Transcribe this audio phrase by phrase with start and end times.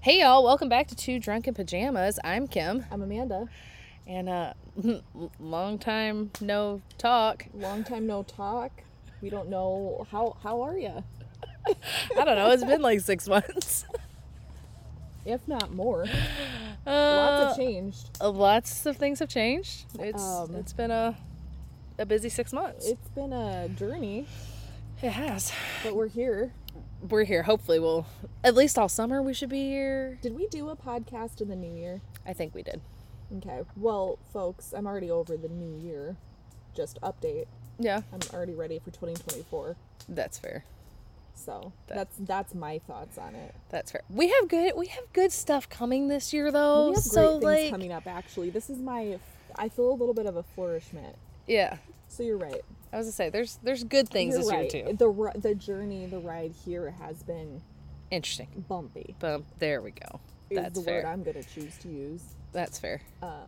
[0.00, 2.18] Hey y'all, welcome back to Two Drunken Pajamas.
[2.24, 3.46] I'm Kim, I'm Amanda.
[4.06, 4.52] and uh,
[5.40, 7.46] long time no talk.
[7.54, 8.70] Long time no talk.
[9.20, 11.02] We don't know how how are you?
[12.16, 12.50] I don't know.
[12.52, 13.84] It's been like six months.
[15.24, 16.04] If not more.
[16.06, 16.16] Lots
[16.86, 18.10] Uh, have changed.
[18.20, 19.84] uh, lots of things have changed.
[19.98, 21.16] It's Um, it's been a
[21.98, 22.86] a busy six months.
[22.86, 24.26] It's been a journey,
[25.02, 25.52] it has.
[25.82, 26.52] but we're here.
[27.00, 27.44] We're here.
[27.44, 28.06] Hopefully, we'll
[28.42, 29.22] at least all summer.
[29.22, 30.18] We should be here.
[30.20, 32.00] Did we do a podcast in the new year?
[32.26, 32.80] I think we did.
[33.36, 33.60] Okay.
[33.76, 36.16] Well, folks, I'm already over the new year.
[36.74, 37.46] Just update.
[37.78, 39.76] Yeah, I'm already ready for 2024.
[40.08, 40.64] that's fair.
[41.34, 43.54] So That- that's that's my thoughts on it.
[43.68, 44.02] That's fair.
[44.10, 44.72] We have good.
[44.76, 46.88] We have good stuff coming this year, though.
[46.90, 48.06] we have great so things like, coming up.
[48.08, 49.18] Actually, this is my.
[49.54, 51.14] I feel a little bit of a flourishment.
[51.46, 51.76] yeah.
[52.10, 52.62] So you're right.
[52.92, 54.72] I was gonna say, there's there's good things You're this right.
[54.74, 54.96] year too.
[54.96, 57.60] The the journey, the ride here has been
[58.10, 58.64] Interesting.
[58.68, 59.14] bumpy.
[59.18, 60.20] But there we go.
[60.50, 61.02] That's the fair.
[61.02, 62.22] word I'm going to choose to use.
[62.52, 63.02] That's fair.
[63.22, 63.44] Um,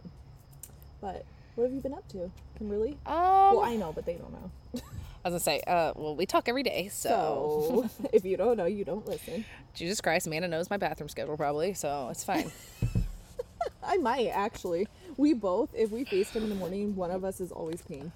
[1.00, 2.98] but what have you been up to, Kimberly?
[3.06, 4.50] Um, Well, I know, but they don't know.
[5.24, 8.56] I was gonna say, uh, well, we talk every day, so, So if you don't
[8.56, 9.44] know, you don't listen.
[9.74, 12.50] Jesus Christ, Amanda knows my bathroom schedule probably, so it's fine.
[13.82, 14.88] I might actually.
[15.18, 18.10] We both, if we FaceTime in the morning, one of us is always peeing.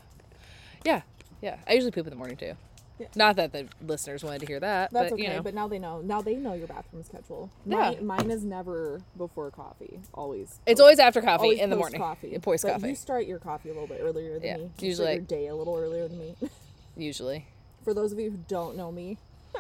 [0.85, 1.03] yeah,
[1.45, 1.57] yeah.
[1.69, 2.55] I usually poop in the morning too.
[2.99, 3.09] Yeah.
[3.17, 5.67] Not that the listeners wanted to hear that, That's but okay, you know, but now
[5.67, 6.01] they know.
[6.01, 7.51] Now they know your bathroom schedule.
[7.67, 7.77] Yeah.
[7.77, 10.01] Mine, mine is never before coffee.
[10.15, 10.59] Always.
[10.65, 12.01] it's always after coffee always in the morning.
[12.01, 12.39] Coffee.
[12.43, 14.71] Post But coffee, You start your coffee a little bit earlier than Yeah, me.
[14.79, 16.35] You usually start your day a little earlier than me.
[16.97, 17.47] usually.
[17.83, 19.19] For those of you who don't know me,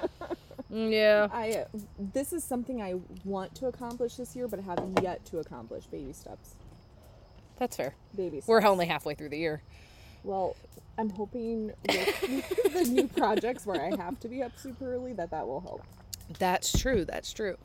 [0.70, 1.64] Yeah, I uh,
[2.12, 5.86] this is something I want to accomplish this year, but have yet to accomplish.
[5.86, 6.55] Baby steps.
[7.58, 7.94] that's fair.
[8.16, 8.48] Baby steps.
[8.48, 9.62] We're only halfway through the year.
[10.24, 10.56] Well,
[10.98, 12.20] I'm hoping with
[12.73, 15.83] the new projects where I have to be up super early that that will help.
[16.39, 17.05] That's true.
[17.05, 17.56] That's true.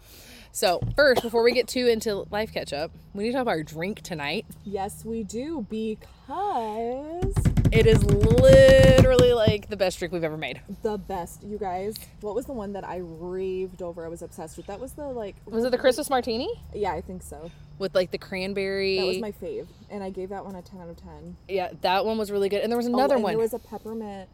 [0.52, 3.52] So first, before we get too into life catch up, we need to talk about
[3.52, 4.46] our drink tonight.
[4.66, 7.36] Yes, we do because
[7.72, 9.59] It is literally like
[9.90, 10.62] best drink we've ever made.
[10.84, 11.96] the best, you guys.
[12.22, 14.06] What was the one that I raved over?
[14.06, 14.68] I was obsessed with.
[14.68, 15.36] That was the like.
[15.46, 17.50] Was it the Christmas martini Yeah, I think so.
[17.80, 19.00] with like the cranberry?
[19.00, 21.38] That was my fave, and I gave that one a ten out of ten.
[21.48, 22.62] Yeah, that one was really good.
[22.62, 23.32] And there was Oh, another and one.
[23.34, 24.30] There was a peppermint.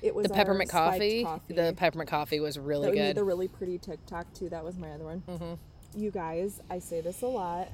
[0.00, 1.24] It was the peppermint coffee.
[1.24, 1.54] coffee.
[1.54, 3.16] The peppermint coffee was really that we made good.
[3.16, 4.48] the really pretty TikTok too.
[4.48, 5.22] That was my other one.
[5.28, 5.54] Mm-hmm.
[6.00, 7.68] You guys, I say this a lot.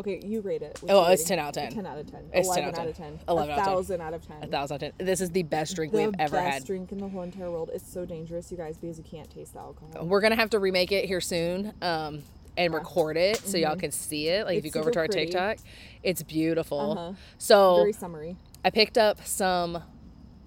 [0.00, 0.78] Okay, you rate it.
[0.80, 1.36] What's Oh, it's rating?
[1.36, 1.72] 10 out of 10.
[1.72, 2.20] Ten out of ten.
[2.32, 3.18] It's 10 Eleven out out of of 10.
[3.28, 3.64] 11 a out of 10.
[3.74, 4.36] thousand out of ten.
[4.42, 5.06] A thousand out of ten.
[5.06, 6.46] This is the best drink the we've ever had.
[6.46, 7.70] The best drink in the whole entire world.
[7.72, 10.06] It's so dangerous, you guys, because you can't taste the alcohol.
[10.06, 12.22] We're gonna have to remake it here soon, um,
[12.56, 14.44] and record it so y'all can see it.
[14.46, 14.66] Like if Mm-hmm.
[14.66, 15.26] You go over to our pretty.
[15.26, 15.58] TikTok,
[16.02, 16.92] it's beautiful.
[16.92, 17.12] Uh-huh.
[17.38, 18.36] So Very summery.
[18.64, 19.82] I picked up some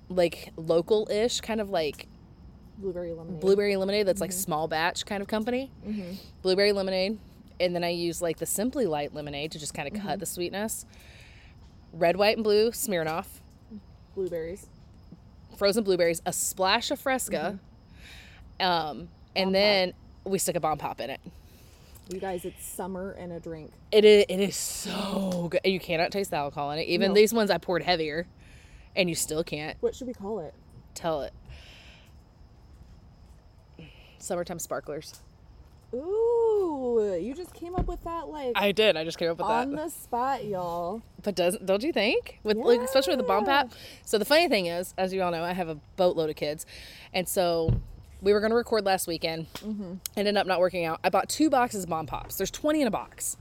[0.10, 2.08] like local-ish kind of like
[2.78, 3.40] Blueberry lemonade.
[3.40, 4.40] blueberry lemonade that's like Mm-hmm.
[4.40, 5.72] small batch kind of company.
[6.42, 7.18] Blueberry lemonade,
[7.64, 10.08] and then I use like the Simply Light lemonade to just kind of Mm-hmm.
[10.08, 10.86] cut the sweetness.
[11.94, 13.28] Red, white, and blue Smirnoff,
[14.16, 14.68] Blueberries.
[15.58, 17.60] frozen blueberries, a splash of Fresca,
[18.60, 19.44] um, and Mm-hmm.
[19.46, 19.94] Bomb then
[20.26, 21.20] we stick a bomb pop in it.
[22.10, 23.72] You guys, it's summer and a drink.
[23.92, 25.62] It is, it is so good.
[25.64, 26.88] You cannot taste the alcohol in it.
[26.88, 27.16] Even No.
[27.16, 28.28] these ones I poured heavier,
[28.96, 30.54] and you still can't What should we call it?
[30.96, 31.34] tell it.
[34.18, 35.22] Summertime sparklers.
[35.94, 38.98] Ooh, you just came up with that like I did.
[38.98, 39.80] I just came up with on that.
[39.80, 41.02] On the spot, y'all.
[41.22, 42.40] But doesn't don't you think?
[42.44, 43.64] With like especially with the bomb Yeah.
[43.64, 43.74] pop.
[44.06, 46.66] So the funny thing is, as you all know, I have a boatload of kids,
[47.14, 47.80] and so
[48.22, 49.48] we were going to record last weekend.
[49.56, 49.96] Mm-hmm.
[50.16, 51.00] Ended up not working out.
[51.04, 52.38] I bought two boxes of bomb pops.
[52.38, 53.36] There's 20 in a box.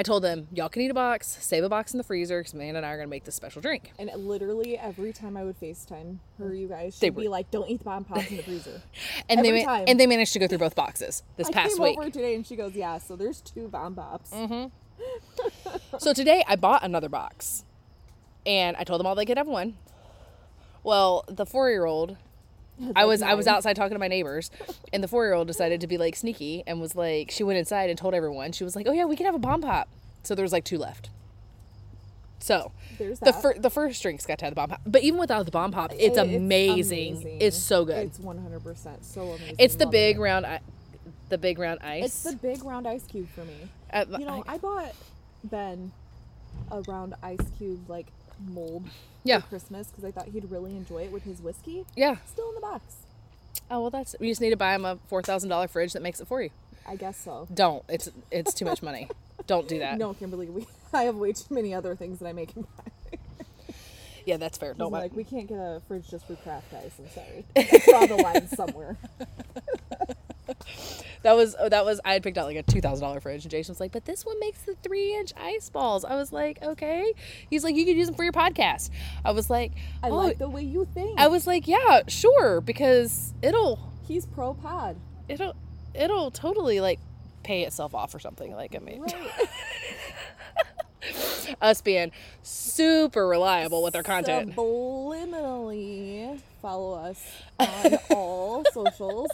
[0.00, 2.54] I told them y'all can eat a box, save a box in the freezer because
[2.54, 3.92] Amanda and I are going to make this special drink.
[3.98, 6.58] And literally every time I would FaceTime her, mm.
[6.58, 8.80] you guys, They she'd be were- like, "Don't eat the bomb pops in the freezer."
[9.28, 9.84] And Every they ma- time.
[9.88, 11.98] and they managed to go through both boxes this I past came week.
[11.98, 14.68] over today and she goes, "Yeah, so there's two bomb pops." Mm-hmm.
[15.98, 17.66] So today I bought another box,
[18.46, 19.76] and I told them all they could have one.
[20.82, 22.16] Well, the four-year-old,
[22.96, 24.50] I was I was outside talking to my neighbors,
[24.92, 27.98] and the four-year-old decided to be like sneaky and was like, she went inside and
[27.98, 28.52] told everyone.
[28.52, 29.88] She was like, "Oh yeah, we can have a bomb pop."
[30.22, 31.10] So there was like two left.
[32.42, 35.20] So There's the fir- the first drinks got to have the bomb pop, but even
[35.20, 37.38] without the bomb pop, it's, It- amazing.
[37.40, 38.06] It's so good.
[38.06, 39.56] It's 100% so amazing.
[39.58, 40.20] It's the Love big it.
[40.20, 40.60] round, i-
[41.28, 42.04] the big round ice.
[42.04, 43.68] It's the big round ice cube for me.
[43.92, 44.94] Uh, You know, I bought
[45.44, 45.92] Ben
[46.70, 48.06] a round ice cube like
[48.48, 48.84] mold
[49.24, 49.40] Yeah.
[49.40, 51.84] for Christmas because I thought he'd really enjoy it with his whiskey.
[51.96, 52.16] yeah.
[52.26, 52.82] Still in the box.
[53.70, 56.02] Oh well, that's we just need to buy him a four thousand dollar fridge that
[56.02, 56.50] makes it for you.
[56.88, 57.46] I guess so.
[57.52, 57.84] Don't.
[57.88, 59.08] It's it's too much money.
[59.46, 59.98] Don't do that.
[59.98, 63.18] No, Kimberly, we I have way too many other things that I make him buy.
[64.26, 64.74] Yeah, that's fair.
[64.74, 64.84] Buy.
[64.86, 66.92] like, we can't get a fridge just for craft guys.
[66.98, 67.44] I'm sorry.
[67.56, 68.96] I draw the line somewhere.
[71.22, 73.50] that was that was I had picked out like a two thousand dollar fridge, and
[73.50, 76.62] Jason was like, "But this one makes the three inch ice balls." I was like,
[76.62, 77.12] "Okay."
[77.48, 78.90] He's like, "You could use them for your podcast."
[79.24, 81.18] I was like, I "Oh." like the way you think.
[81.18, 84.96] I was like, "Yeah, sure," because it'll He's pro pod.
[85.28, 85.54] it'll
[85.94, 86.98] it'll totally like
[87.42, 88.52] pay itself off or something.
[88.54, 89.14] Like I mean, Right.
[91.62, 92.12] us being
[92.42, 94.54] super reliable with our content.
[94.54, 97.24] Subliminally follow us
[97.58, 99.30] on all socials.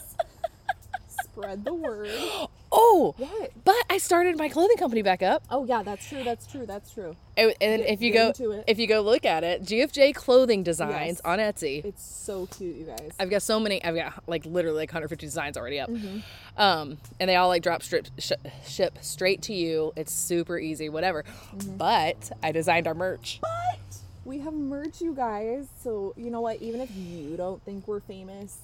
[1.37, 2.09] Spread the word.
[2.69, 3.51] Oh, What?
[3.63, 5.41] but I started my clothing company back up.
[5.49, 6.21] Oh yeah, that's true.
[6.25, 6.65] That's true.
[6.65, 7.15] That's true.
[7.37, 8.33] And, and Get- if you go
[8.67, 11.21] if you go look at it, GFJ Clothing Designs Yes.
[11.23, 11.85] on Etsy.
[11.85, 13.11] It's so cute, you guys.
[13.21, 13.81] I've got so many.
[13.85, 16.61] I've got like literally like 150 designs already up, Mm-hmm.
[16.61, 18.33] um, and they all like drop strip sh-
[18.67, 19.93] ship straight to you.
[19.95, 21.23] It's super easy, whatever.
[21.23, 21.77] Mm-hmm.
[21.77, 23.39] But I designed our merch.
[23.41, 23.79] But
[24.25, 25.67] we have merch, you guys.
[25.81, 26.61] So you know what?
[26.61, 28.57] Even if you don't think we're famous,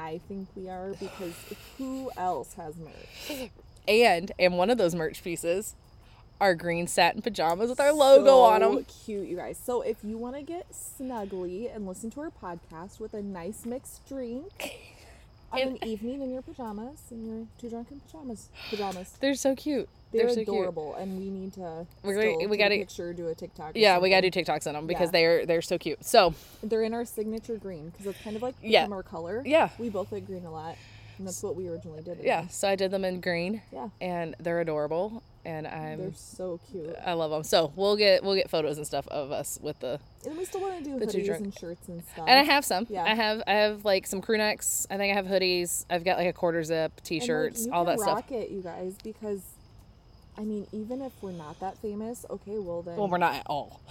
[0.00, 1.34] I think we are because
[1.76, 3.50] who else has merch?
[3.86, 5.74] And and one of those merch pieces
[6.40, 8.84] are green satin pajamas with our logo on them.
[9.04, 9.60] Cute, you guys.
[9.62, 13.66] So if you want to get snuggly and listen to our podcast with a nice
[13.66, 14.80] mixed drink
[15.52, 19.16] on an evening in your pajamas, in your two drunken pajamas, pajamas.
[19.20, 19.88] They're so cute.
[20.12, 21.86] They're, They're, so adorable, and we need to.
[22.02, 23.74] We're gonna- we take a gotta- picture, do a TikTok.
[23.74, 23.82] cute.
[23.82, 25.12] Yeah, we gotta do TikToks on them because Yeah.
[25.12, 26.04] they're they're so cute.
[26.04, 28.86] So They're in our signature green because it's kind of like Yeah.
[28.90, 29.42] our color.
[29.46, 29.68] Yeah.
[29.78, 30.76] we both like green a lot,
[31.18, 32.18] and that's what we originally did.
[32.22, 35.98] yeah, so I did them in green, yeah, and they're adorable, and I'm.
[35.98, 36.96] they're so cute.
[37.06, 37.44] I love them.
[37.44, 40.60] So we'll get we'll get photos and stuff of us with the And we still
[40.60, 42.26] want to do The hoodies and shirts and stuff.
[42.28, 42.86] And I have some.
[42.90, 43.04] Yeah.
[43.04, 44.86] I have I have like some crew necks.
[44.90, 45.86] I think I have hoodies.
[45.88, 48.16] I've got like a quarter zip, And, like, t-shirts, all that stuff.
[48.16, 49.40] rock it, you guys, because
[50.40, 52.96] I mean, even if we're not that famous, okay, well then.
[52.96, 53.80] Well, we're not at all.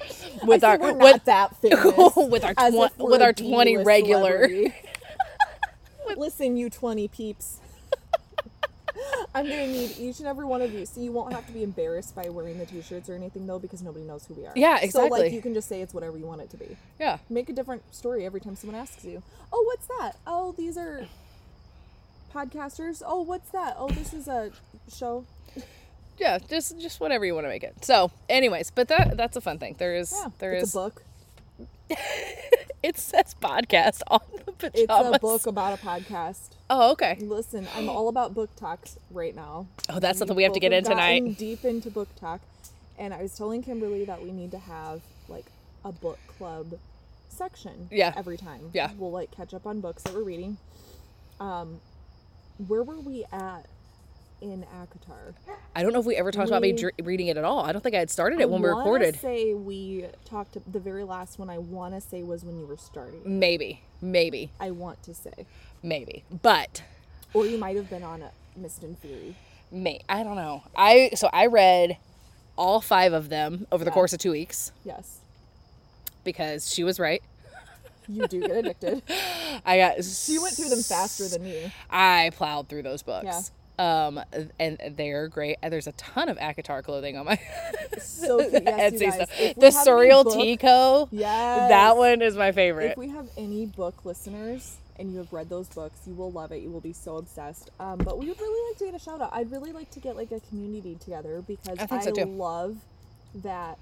[0.44, 1.84] With our we're with that famous.
[2.16, 4.48] with our as twen- if we're with our 20 regular.
[6.16, 7.58] Listen, you 20 peeps.
[9.34, 11.62] I'm gonna need each and every one of you, so you won't have to be
[11.62, 14.52] embarrassed by wearing the t-shirts or anything, though, because nobody knows who we are.
[14.56, 15.18] Yeah, exactly.
[15.18, 16.76] So like, you can just say it's whatever you want it to be.
[16.98, 17.18] yeah.
[17.28, 19.22] Make a different story every time someone asks you.
[19.52, 20.16] Oh, what's that?
[20.26, 21.06] Oh, these are
[22.38, 23.02] podcasters.
[23.04, 23.76] Oh, what's that?
[23.78, 24.50] Oh, this is a
[24.94, 25.24] show.
[26.18, 27.84] Yeah, just just whatever you want to make it.
[27.84, 29.76] So, anyways, but that that's a fun thing.
[29.78, 31.02] There is Yeah, there it's is a book.
[32.82, 34.20] it says podcast on
[34.60, 36.50] the It's a book about a podcast.
[36.70, 37.16] Oh, okay.
[37.20, 39.66] Listen, I'm all about book talks right now.
[39.88, 41.38] Oh, that's something we have to get in tonight.
[41.38, 42.40] Deep into book talk,
[42.98, 45.46] and I was telling Kimberly that we need to have like
[45.84, 46.74] a book club
[47.28, 47.88] section.
[47.90, 48.12] Yeah.
[48.16, 48.70] Every time.
[48.72, 48.90] Yeah.
[48.96, 50.58] We'll like catch up on books that we're reading.
[51.40, 51.80] Um,
[52.66, 53.66] where were we at
[54.40, 55.34] in ACOTAR?
[55.74, 57.60] I don't know if we ever talked about me dr- reading it at all.
[57.64, 59.18] I don't think I had started it I when we recorded.
[59.20, 60.56] Say we talked.
[60.72, 63.20] The very last one I want to say was when you were starting.
[63.24, 65.46] Maybe, maybe, I want to say,
[65.82, 66.82] maybe, but
[67.34, 69.36] or you might have been on a Mist and Fury.
[69.70, 70.62] May I don't know.
[70.76, 71.96] I so I read
[72.56, 75.18] all five of them over the course of two weeks Yes,
[76.24, 77.22] because she was right.
[78.08, 79.02] You do get addicted.
[79.66, 81.72] I got you went through them faster than me.
[81.90, 83.50] I plowed through those books.
[83.78, 84.20] Um,
[84.58, 85.58] and they're great.
[85.62, 87.38] And There's a ton of ACOTAR clothing on my
[87.98, 88.40] So.
[88.50, 89.30] Yes, Etsy stuff.
[89.56, 91.08] The Surreal book- Tico.
[91.12, 91.68] Yes.
[91.68, 92.92] That one is my favorite.
[92.92, 96.50] If we have any book listeners and you have read those books, you will love
[96.50, 96.60] it.
[96.60, 97.70] You will be so obsessed.
[97.78, 99.30] Um, but we would really like to get a shout out.
[99.32, 102.78] I'd really like to get like a community together because I I, so, love
[103.36, 103.78] that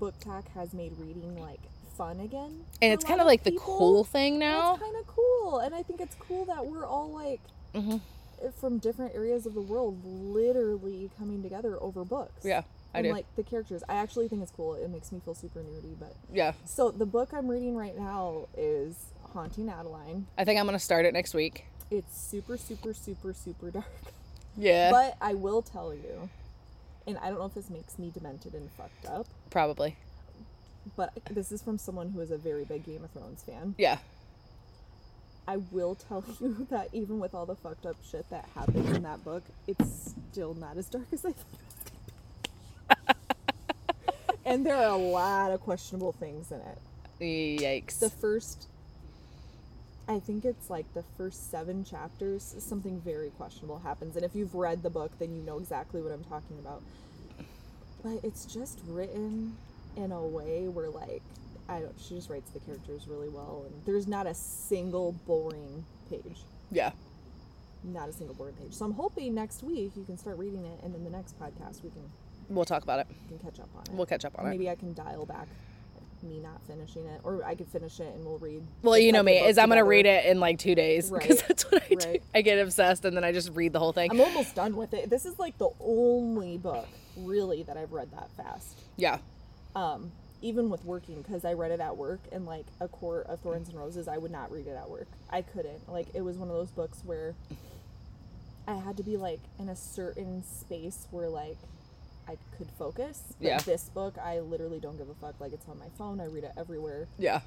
[0.00, 1.60] BookTok has made reading like
[1.98, 2.64] fun again.
[2.80, 4.74] and it's kind of like the cool thing And now.
[4.74, 7.40] It's kind of cool, and I think it's cool that we're all like
[7.74, 8.00] Mhm.
[8.60, 12.44] from different areas of the world, literally coming together over books.
[12.44, 12.62] Yeah,
[12.94, 13.12] I and do.
[13.12, 13.82] like the characters.
[13.88, 14.74] I actually think it's cool.
[14.74, 18.46] It makes me feel super nerdy, but yeah, so the book I'm reading right now
[18.56, 18.94] is
[19.34, 20.26] Haunting Adeline.
[20.38, 21.64] I think I'm gonna start it next week.
[21.90, 23.86] It's super, super, super, super dark.
[24.56, 26.28] Yeah, But I will tell you,
[27.06, 29.96] and I don't know if this makes me demented and fucked up, probably.
[30.96, 33.74] But this is from someone who is a very big Game of Thrones fan.
[33.78, 33.98] Yeah,
[35.48, 39.02] I will tell you that even with all the fucked up shit that happens in
[39.04, 44.40] that book, it's still not as dark as I thought it was gonna be.
[44.44, 46.78] and there are a lot of questionable things in it.
[47.62, 47.98] yikes.
[47.98, 48.68] The first,
[50.06, 54.16] I think it's like the first seven chapters, something very questionable happens.
[54.16, 56.82] And if you've read the book, then you know exactly what I'm talking about.
[58.02, 59.56] But it's just written
[59.96, 61.22] in a way where, like,
[61.68, 63.64] I don't, she just writes the characters really well.
[63.66, 66.40] And there's not a single boring page.
[66.70, 66.92] yeah,
[67.84, 68.72] Not a single boring page.
[68.74, 71.82] So I'm hoping next week you can start reading it, and then the next podcast
[71.82, 72.02] we can,
[72.48, 73.06] we'll talk about it.
[73.30, 73.90] We can catch up on it.
[73.92, 74.50] We'll catch up on it.
[74.50, 75.48] Maybe I can dial back
[76.20, 78.66] me not finishing it, or I could finish it and we'll read.
[78.82, 81.46] Well, you know me, is I'm gonna read it in like two days because Right,
[81.48, 82.08] that's what I do.
[82.08, 82.22] right.
[82.34, 84.10] I get obsessed and then I just read the whole thing.
[84.10, 85.10] I'm almost done with it.
[85.10, 88.80] This is like the only book really that I've read that fast.
[88.96, 89.18] yeah,
[89.74, 93.40] Um, even with working, because I read it at work, and like a Court of
[93.40, 95.08] Thorns and Roses, I would not read it at work.
[95.30, 95.88] I couldn't.
[95.90, 97.34] Like it was one of those books where
[98.66, 101.56] I had to be like in a certain space where like
[102.28, 103.22] I could focus.
[103.40, 103.58] But Yeah.
[103.58, 105.40] This book, I literally don't give a fuck.
[105.40, 106.20] Like it's on my phone.
[106.20, 107.08] I read it everywhere.
[107.18, 107.40] yeah,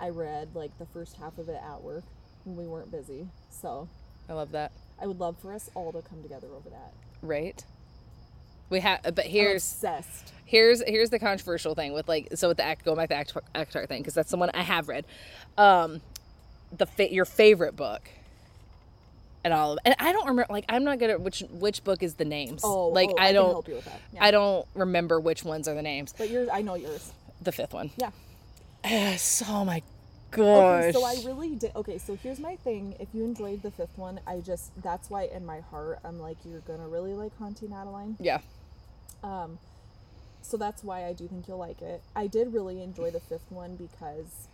[0.00, 2.04] I read like the first half of it at work
[2.44, 3.28] when we weren't busy.
[3.50, 3.88] So
[4.28, 4.72] I love that.
[5.00, 6.92] I would love for us all to come together over that.
[7.22, 7.64] Right.
[8.70, 10.32] We have, but I'm here's obsessed.
[10.44, 13.36] here's here's the controversial thing with like so with the act going back to act
[13.54, 15.04] Avatar thing because that's the one I have read.
[15.58, 16.00] Um,
[16.76, 18.02] the fa- your favorite book.
[19.44, 22.02] And all of and I don't remember like I'm not good at which which book
[22.02, 22.62] is the names.
[22.64, 24.00] Oh, like oh, I, can don't help you with that.
[24.14, 24.24] Yeah.
[24.24, 26.14] I don't remember which ones are the names.
[26.16, 27.12] But yours, I know yours.
[27.42, 27.90] The fifth one.
[27.96, 28.10] Yeah.
[28.84, 29.42] Yes.
[29.48, 29.82] Oh my
[30.36, 30.84] gosh.
[30.84, 31.72] Okay, so I really did.
[31.76, 32.96] Okay, so here's my thing.
[33.00, 36.36] If you enjoyed the fifth one, I just that's why in my heart I'm like
[36.44, 38.16] you're gonna really like Haunting Adeline.
[38.20, 38.40] yeah.
[39.22, 39.58] Um,
[40.42, 42.02] so that's why I do think you'll like it.
[42.14, 44.48] I did really enjoy the fifth one because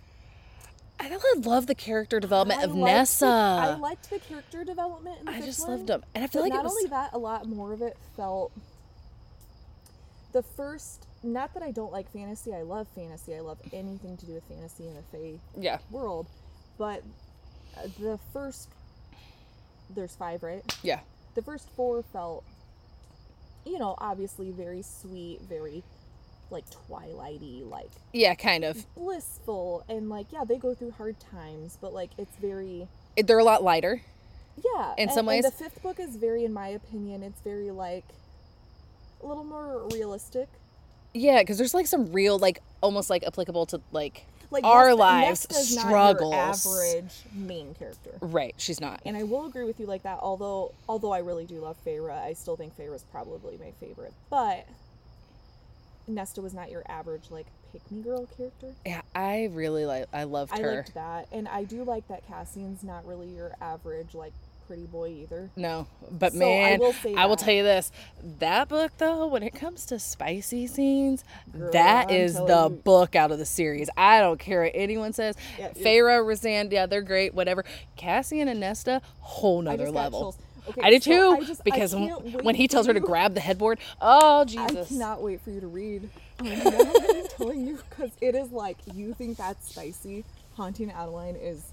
[1.01, 3.25] I really love the character development I of Nesta.
[3.25, 6.27] The, I liked the character development in the I just one, loved them, and I
[6.27, 8.53] feel like not was only that, a lot more of it felt.
[10.33, 12.55] The first, not that I don't like fantasy.
[12.55, 13.35] I love fantasy.
[13.35, 16.27] I love anything to do with fantasy and the fae yeah, world,
[16.79, 17.03] but
[17.77, 18.69] uh, the first
[19.95, 20.63] there's five, right?
[20.83, 21.01] yeah,
[21.35, 22.45] The first four felt,
[23.67, 25.83] you know, obviously very sweet, very
[26.51, 28.87] like twilighty, like yeah, kind of.
[28.95, 33.39] blissful, and like yeah, they go through hard times, but like it's very It- They're
[33.39, 34.01] a lot lighter.
[34.75, 34.95] yeah.
[34.97, 38.05] In and- some ways- the fifth book is very, in my opinion, it's very like
[39.23, 40.49] a little more realistic.
[41.15, 44.97] Yeah, because there's like some real, like almost like applicable to like Like our Nesta-
[44.97, 46.67] lives Nesta's not your struggles.
[46.67, 48.13] average main character.
[48.21, 49.01] Right, she's not.
[49.05, 50.19] And I will agree with you like that.
[50.21, 54.13] Although, although I really do love Feyre, I still think is probably my favorite.
[54.31, 54.67] But
[56.07, 58.73] Nesta was not your average like pick me girl character.
[58.85, 60.07] Yeah, I really like.
[60.13, 60.71] I loved I her.
[60.73, 64.33] I liked that, and I do like that Cassian's not really your average like
[64.71, 65.51] pretty boy either.
[65.57, 67.91] No, but So, I man, will say I will tell you this:
[68.39, 72.77] that book, though, when it comes to spicy scenes, Girl, that I'm is the you.
[72.85, 73.91] book out of the series.
[73.97, 75.35] I don't care what anyone says.
[75.59, 77.35] Yeah, Feyre, Rhysand, yeah, they're great.
[77.35, 77.65] Whatever.
[77.97, 80.37] Cassian and Nesta, whole I nother level.
[80.69, 82.95] Okay, I did so too I just- because when, can't wait when he tells her
[82.95, 84.87] to grab the headboard, oh Jesus!
[84.87, 86.09] I cannot wait for you to read.
[86.39, 90.25] I'm telling you because it is like you think that's spicy.
[90.55, 91.73] Haunting Adeline is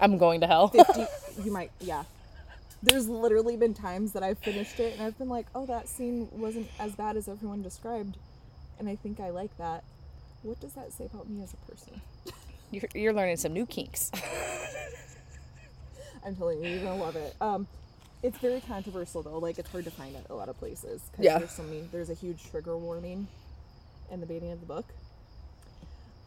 [0.00, 0.68] I'm going to hell.
[0.68, 1.06] 50
[1.44, 2.04] you might yeah.
[2.82, 6.28] There's literally been times that i've finished it and i've been like oh that scene
[6.32, 8.16] wasn't as bad as everyone described.
[8.78, 9.84] And i think i like that.
[10.42, 12.00] What does that say about me as a person?
[12.70, 14.10] You're, you're learning some new kinks.
[16.26, 17.34] i'm telling you you're gonna love it.
[17.40, 17.66] Um
[18.22, 19.38] it's very controversial though.
[19.38, 21.38] Like it's hard to find at a lot of places 'cause Yeah.
[21.38, 23.28] there's so many there's a huge trigger warning
[24.10, 24.86] in the beginning of the book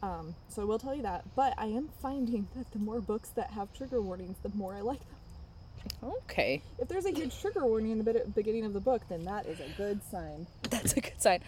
[0.04, 3.30] um, so I will tell you that, but I am finding that the more books
[3.30, 6.12] that have trigger warnings, the more I like them.
[6.24, 9.46] Okay, If there's a huge trigger warning in the beginning of the book, then that
[9.46, 10.46] is a good sign.
[10.70, 11.40] that's a good sign.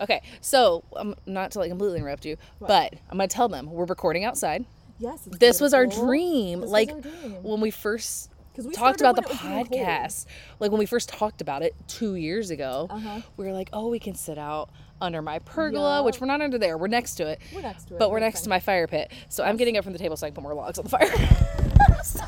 [0.00, 2.68] Okay, so um, not to like completely interrupt you, What?
[2.68, 4.66] but I'm gonna tell them we're recording outside.
[4.98, 6.60] Yes, it's This was our dream.
[6.60, 7.42] This like our dream.
[7.42, 10.26] when we first we talked about the really podcast,
[10.60, 13.20] like when we first talked about it two years ago, Uh-huh.
[13.36, 16.58] we were like, oh, we can sit out under my pergola, which we're not under
[16.58, 16.78] there.
[16.78, 17.40] We're next to it.
[17.54, 17.98] We're next to it.
[17.98, 19.12] But we're next to my fire pit.
[19.28, 20.90] So I'm getting up from the table so I can put more logs on the
[20.90, 21.06] fire.
[22.02, 22.20] so,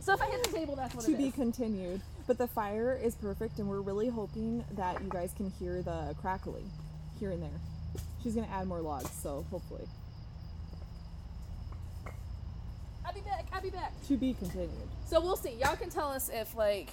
[0.00, 1.14] so if I hit the table, that's what it is.
[1.14, 1.34] to be is.
[1.34, 2.00] continued.
[2.26, 6.14] But the fire is perfect, and we're really hoping that you guys can hear the
[6.20, 6.70] crackling
[7.18, 7.60] here and there.
[8.22, 9.86] She's gonna add more logs, so hopefully
[13.06, 13.46] I'll be back.
[13.52, 13.92] I'll be back.
[14.08, 14.70] to be continued.
[15.06, 15.52] So we'll see.
[15.62, 16.90] Y'all can tell us if like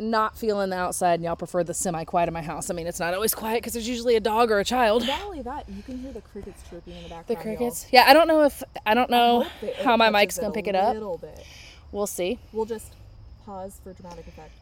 [0.00, 2.70] not feeling the outside and y'all prefer the semi-quiet of my house.
[2.70, 5.06] I mean, it's not always quiet because there's usually a dog or a child.
[5.06, 7.44] Not only that, you can hear the crickets chirping in the The background.
[7.44, 7.56] y'all.
[7.56, 7.86] crickets.
[7.90, 10.74] Yeah, I don't know if I don't know it how my mic's gonna pick it
[10.74, 10.94] up.
[10.94, 11.44] Little bit.
[11.92, 12.38] We'll see.
[12.52, 12.92] We'll just
[13.44, 14.52] pause for dramatic effect.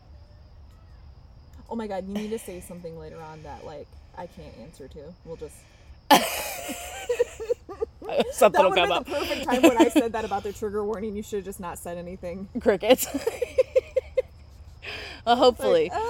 [1.68, 4.88] Oh my god, you need to say something later on that like I can't answer
[4.88, 5.00] to.
[5.24, 5.54] We'll just
[8.32, 9.04] Something that will come up.
[9.04, 11.16] the perfect time when I said that about the trigger warning.
[11.16, 12.48] You should have just not said anything.
[12.60, 13.06] Crickets.
[15.36, 15.90] hopefully.
[15.90, 16.02] Like,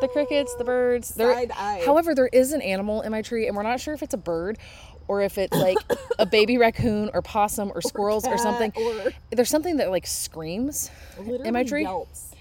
[0.00, 1.14] the crickets, the birds.
[1.14, 1.82] There, Side eye.
[1.86, 4.18] however, there is an animal in my tree, and we're not sure if it's a
[4.18, 4.58] bird
[5.08, 5.78] or if it's like
[6.18, 8.72] a baby raccoon or possum or squirrels or, cat something.
[8.76, 10.90] or- There's something that like screams
[11.44, 11.82] in my tree.
[11.82, 12.32] Yelps.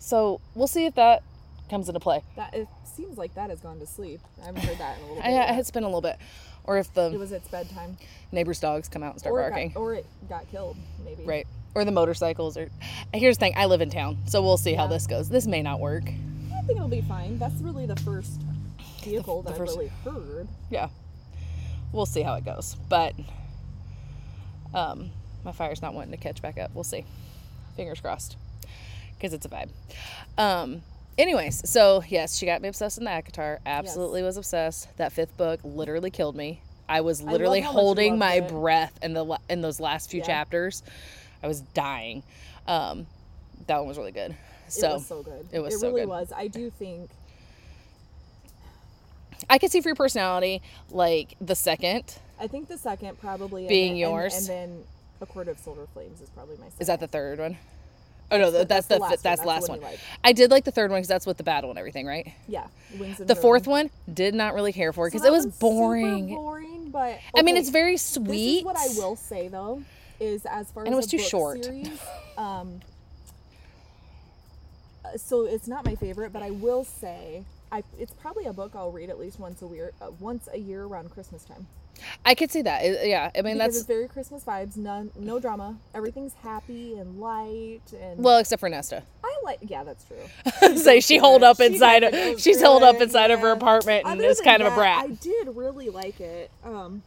[0.00, 1.22] So we'll see if that
[1.70, 2.22] comes into play.
[2.36, 4.20] That it seems like that has gone to sleep.
[4.42, 5.24] I haven't heard that in a little bit.
[5.24, 6.16] I, it's been a little bit,
[6.64, 7.96] or if the it was its bedtime,
[8.32, 9.70] neighbors' dogs come out and start or barking.
[9.70, 10.76] got, or it got killed.
[11.04, 11.24] Maybe.
[11.24, 11.46] Right.
[11.74, 12.68] Or the motorcycles or
[13.12, 15.28] here's the thing, I live in town, so we'll see how this goes.
[15.28, 16.04] This may not work.
[16.06, 17.38] I think it'll be fine.
[17.38, 18.40] That's really the first
[19.02, 20.48] vehicle the that first- I've really heard.
[20.70, 20.88] Yeah.
[21.92, 22.76] We'll see how it goes.
[22.88, 23.14] But
[24.72, 25.10] um
[25.44, 26.70] my fire's not wanting to catch back up.
[26.74, 27.04] We'll see.
[27.76, 28.36] Fingers crossed.
[29.20, 29.68] Cuz it's a vibe.
[30.38, 30.82] Um
[31.18, 33.58] anyways, so yes, she got me obsessed in the ACOTAR.
[33.66, 34.94] Absolutely was obsessed.
[34.96, 36.60] That fifth book literally killed me.
[36.88, 38.48] I was literally you holding my it.
[38.48, 40.26] breath in the in those last few Yeah.
[40.26, 40.82] chapters.
[41.42, 42.22] I was dying.
[42.66, 43.06] Um
[43.66, 44.34] that one was really good.
[44.68, 45.46] So, it was so good.
[45.52, 46.08] it was It so really good.
[46.08, 46.32] was.
[46.34, 47.10] I do think.
[49.50, 52.16] I could see for your personality, like the second.
[52.40, 54.36] I think the second probably Being and- yours.
[54.36, 54.84] and, then
[55.20, 56.64] a Court of Silver Flames is probably my.
[56.64, 56.80] Second.
[56.80, 57.56] Is that the third one?
[58.30, 59.18] Oh no, that's, that's the, last one.
[59.22, 59.80] that's the last That's one.
[59.80, 60.00] one like.
[60.24, 62.32] I did like the third one because that's with the battle and everything, right?
[62.48, 62.66] Yeah,
[63.18, 66.28] The fourth one did not really care for because that it was boring.
[66.34, 68.58] boring, but I mean, it's very This sweet.
[68.58, 69.82] is what I will say though,
[70.20, 71.64] is as far And it was too short.
[71.64, 72.00] Series,
[72.38, 72.80] um,
[75.04, 78.72] uh, so it's not my favorite, but I will say I it's probably a book
[78.76, 81.66] I'll read at least once a year, uh, once a year around Christmas time.
[82.24, 82.84] I could see that.
[82.84, 85.76] It- yeah, I mean because that's it's very Christmas vibes, none, no drama.
[85.92, 89.02] Everything's happy and light, and well, except for Nesta.
[89.24, 89.58] I like.
[89.62, 90.76] Yeah, that's true.
[90.76, 92.02] Say she holed up She inside.
[92.02, 95.04] kinda she's holed up inside of her apartment and Other is kind of a brat.
[95.04, 96.50] I did really like it.
[96.62, 97.02] Um,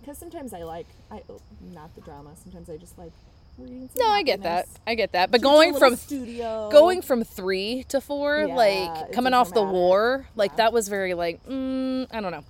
[0.00, 1.40] because sometimes I like I oh,
[1.72, 2.30] not the drama.
[2.42, 3.12] Sometimes I just like
[3.58, 4.66] no, I get that.
[4.86, 5.30] I get that.
[5.30, 10.26] But going from studio, going from three to four, Yeah, like coming off the war,
[10.36, 10.56] like Yeah.
[10.56, 12.44] that was very like mm, I don't know.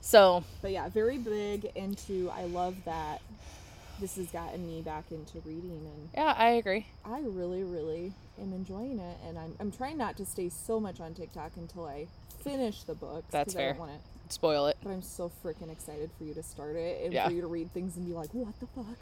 [0.00, 2.30] So but yeah, very big into.
[2.30, 3.20] I love that.
[4.00, 6.86] This has gotten me back into reading, and yeah, I agree.
[7.04, 9.18] I really, really am enjoying it.
[9.26, 12.06] And I'm I'm trying not to stay so much on TikTok until I
[12.42, 13.26] finish the books.
[13.30, 13.70] That's I fair.
[13.72, 14.00] don't want it.
[14.32, 14.78] Spoil it.
[14.82, 17.26] But I'm so freaking excited for you to start it and Yeah.
[17.26, 18.96] for you to read things and be like, what the fuck?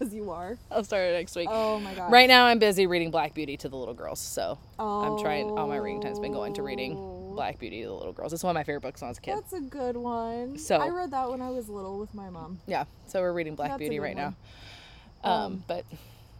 [0.00, 0.56] Because you are.
[0.70, 1.48] I'll start it next week.
[1.50, 2.10] Oh my god.
[2.10, 5.50] Right now, I'm busy reading Black Beauty to the little girls, so Oh, I'm trying.
[5.50, 6.94] All my reading time's been going to reading
[7.34, 8.32] Black Beauty to the little girls.
[8.32, 9.36] It's one of my favorite books when I was a kid.
[9.36, 10.56] That's a good one.
[10.58, 12.60] So- I read that when I was little with my mom.
[12.66, 14.34] Yeah, so we're reading Black That's Beauty right now.
[15.22, 15.84] Um, Um, but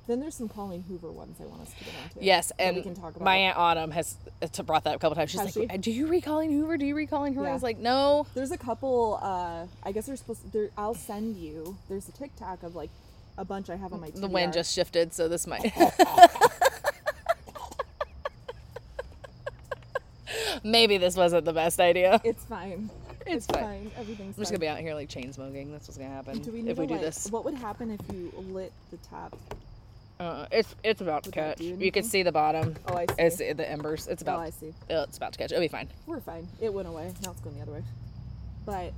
[0.06, 2.20] Then there's some Colleen Hoover ones I want us to get onto.
[2.24, 3.20] yes, and we can talk about.
[3.24, 4.16] my aunt Autumn has
[4.64, 5.30] brought that up a couple times.
[5.30, 5.76] She's Has like, she?
[5.78, 6.78] "Do you read Colleen Hoover?
[6.78, 9.20] Do you read Colleen Hoover?" I was like, "No." There's a couple.
[9.22, 10.42] Uh, I guess they're supposed.
[10.46, 11.76] To, there, I'll send you.
[11.90, 12.88] There's a TikTok of like
[13.40, 14.10] a bunch I have on my.
[14.10, 15.72] The wind just shifted, so this might.
[20.62, 22.20] Maybe this wasn't the best idea.
[22.22, 22.90] It's fine.
[23.26, 23.90] It's fine.
[23.98, 24.58] Everything's I'm just fine.
[24.58, 25.72] gonna be out here like chain smoking.
[25.72, 27.28] That's what's gonna happen Do we if we to, do this.
[27.30, 29.38] What would happen if you lit the top?
[30.18, 31.66] Uh, it's it's about to Would that catch.
[31.66, 32.76] You can see the bottom.
[32.88, 33.44] Oh, I see.
[33.44, 34.06] It's the embers.
[34.06, 34.32] It's about.
[34.32, 34.46] oh, about.
[34.48, 34.74] I see.
[34.90, 35.50] it's about to catch.
[35.50, 35.88] It'll be fine.
[36.06, 36.46] We're fine.
[36.60, 37.14] It went away.
[37.24, 37.82] Now it's going the other way.
[38.66, 38.92] But,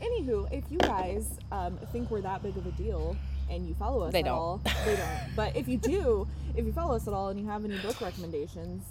[0.00, 3.16] anywho, if you guys um, think we're that big of a deal
[3.50, 4.38] and you follow us They at don't.
[4.38, 5.08] all, they don't.
[5.36, 8.00] But if you do, if you follow us at all and you have any book
[8.00, 8.84] recommendations,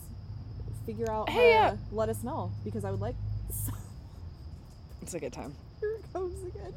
[0.86, 1.70] figure out Hey, how yeah.
[1.72, 3.16] to let us know because I would like.
[5.02, 5.54] It's a good time.
[5.80, 6.74] Here it comes again.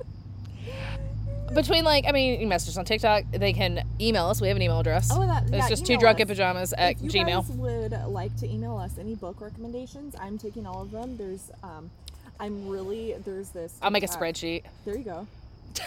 [1.54, 3.24] Between like, I mean, you message us on TikTok.
[3.32, 4.40] They can email us.
[4.40, 5.08] We have an email address.
[5.12, 7.48] Oh, that, it's yeah, just two email drunk in pajamas at if you Gmail.
[7.48, 11.16] guys would like to email us any book recommendations, I'm taking all of them.
[11.16, 11.90] There's, um,
[12.38, 13.76] I'm really there's this.
[13.82, 14.62] I'll make a TikTok- spreadsheet.
[14.84, 15.26] There you go.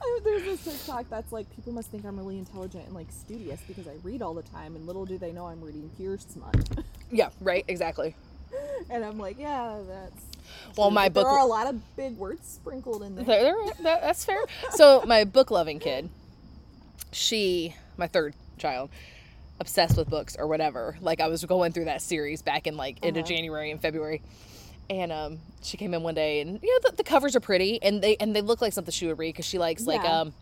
[0.24, 3.86] There's this TikTok that's like people must think I'm really intelligent and like studious because
[3.88, 6.54] I read all the time, and little do they know I'm reading pure smut.
[7.10, 7.64] Yeah, right.
[7.68, 8.14] Exactly.
[8.90, 10.22] and I'm like, yeah, that's.
[10.76, 13.24] Well, my book- There are a lot of big words sprinkled in there.
[13.24, 14.44] There- that- that's fair.
[14.72, 16.10] So my book loving kid,
[17.12, 18.90] she, my third child,
[19.60, 20.98] obsessed with books or whatever.
[21.00, 23.28] Like I was going through that series back in like into Uh-huh.
[23.28, 24.20] January and February,
[24.90, 27.82] and um, she came in one day and you know the, the covers are pretty
[27.82, 30.32] and they and they look like something she would read because she likes like um,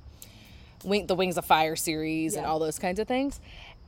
[0.85, 3.41] Wing, the Wings of Fire series and all those kinds of things.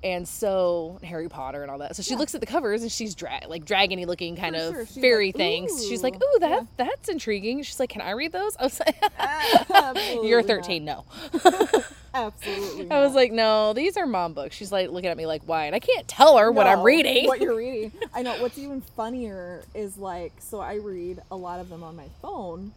[0.04, 1.96] And so Harry Potter and all that.
[1.96, 2.18] So she Yeah.
[2.20, 5.02] looks at the covers and she's dra- like dragony looking kind For of sure.
[5.02, 5.86] Fairy like, things.
[5.88, 6.60] She's like, "Ooh." "Ooh, that Yeah.
[6.76, 8.96] that's intriguing." She's like, "Can I read those?" I was like,
[10.24, 10.46] "You're not.
[10.46, 11.04] 13, no."
[12.14, 12.90] Absolutely.
[12.90, 13.16] I was not.
[13.16, 15.80] like, "No, these are mom books." She's like looking at me like, "Why?" And I
[15.80, 17.26] can't tell her what I'm reading.
[17.26, 17.92] What you're reading.
[18.14, 18.40] I know.
[18.40, 22.72] What's even funnier is like, so I read a lot of them on my phone,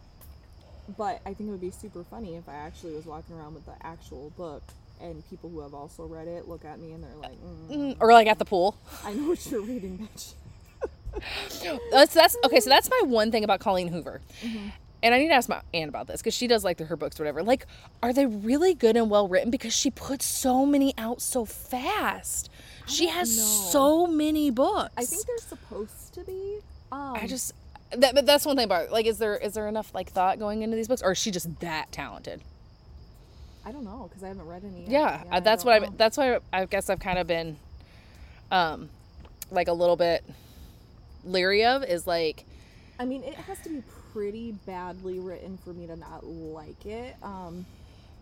[0.98, 3.64] but I think it would be super funny if I actually was walking around with
[3.66, 4.62] the actual book
[5.02, 7.96] and people who have also read it look at me and they're like, mm, Mm,
[8.00, 8.76] or like at the pool.
[9.04, 10.34] I know what you're reading, bitch.
[11.90, 12.60] That's that's okay.
[12.60, 14.22] So that's my one thing about Colleen Hoover.
[14.42, 14.68] Mm-hmm.
[15.02, 17.20] and I need to ask my aunt about this because she does like her books,
[17.20, 17.42] or whatever.
[17.42, 17.66] Like,
[18.02, 19.50] are they really good and well written?
[19.50, 22.48] Because she puts so many out so fast.
[22.86, 23.44] She don't has know.
[23.44, 24.92] so many books.
[24.96, 26.58] I think they're supposed to be.
[26.90, 27.52] Um, I just
[27.90, 28.92] that, but that's one thing about it.
[28.92, 31.30] like is there is there enough like thought going into these books or is she
[31.30, 32.40] just that talented?
[33.64, 34.82] I don't know because I haven't read any.
[34.82, 34.90] Yet.
[34.90, 37.56] Yeah, uh, that's what I that's why I guess I've kind of been
[38.50, 38.90] um
[39.50, 40.24] like a little bit
[41.24, 42.44] leery of is like
[42.98, 47.16] I mean, it has to be pretty badly written for me to not like it.
[47.22, 47.66] Um,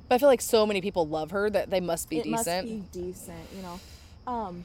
[0.09, 2.66] but I feel like so many people love her that they must be it decent.
[2.68, 3.81] must be decent, you know.
[4.26, 4.64] Um,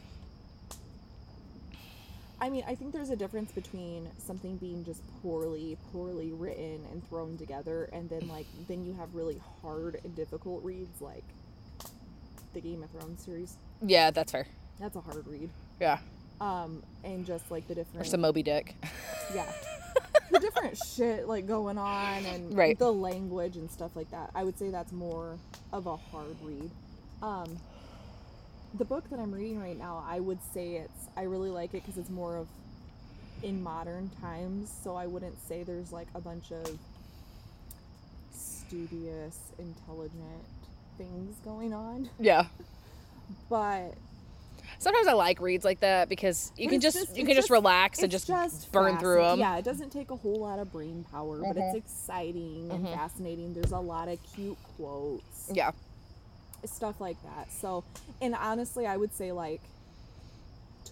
[2.41, 7.08] I mean, I think there's a difference between something being just poorly, poorly written and
[7.10, 11.24] thrown together, and then like then you have really hard and difficult reads like
[12.54, 13.58] the Game of Thrones series.
[13.86, 14.48] Yeah, that's fair.
[14.80, 15.50] That's a hard read.
[15.80, 16.00] Yeah.
[16.41, 18.76] Um, and just like the different Or some Moby Dick.
[19.34, 19.50] yeah
[20.32, 22.78] the different shit like going on and Right.
[22.78, 25.38] the language and stuff like that i would say that's more
[25.71, 26.69] of a hard read
[27.21, 27.58] um
[28.77, 31.81] the book that i'm reading right now i would say it's i really like it
[31.83, 32.47] because it's more of
[33.43, 36.77] in modern times so i wouldn't say there's like a bunch of
[38.33, 40.43] studious intelligent
[40.97, 42.45] things going on Yeah.
[43.49, 43.93] but
[44.79, 47.49] Sometimes I like reads like that because you can just, just- you can just, just-
[47.51, 49.39] relax and it's just, burn through them.
[49.39, 51.75] Yeah, it doesn't take a whole lot of brain power, but Mhm.
[51.75, 52.93] it's exciting and Mhm.
[52.93, 53.53] fascinating.
[53.53, 55.71] There's a lot of cute quotes, Yeah.
[56.69, 57.51] Stuff like that.
[57.51, 57.84] So,
[58.21, 59.62] and honestly, I would say like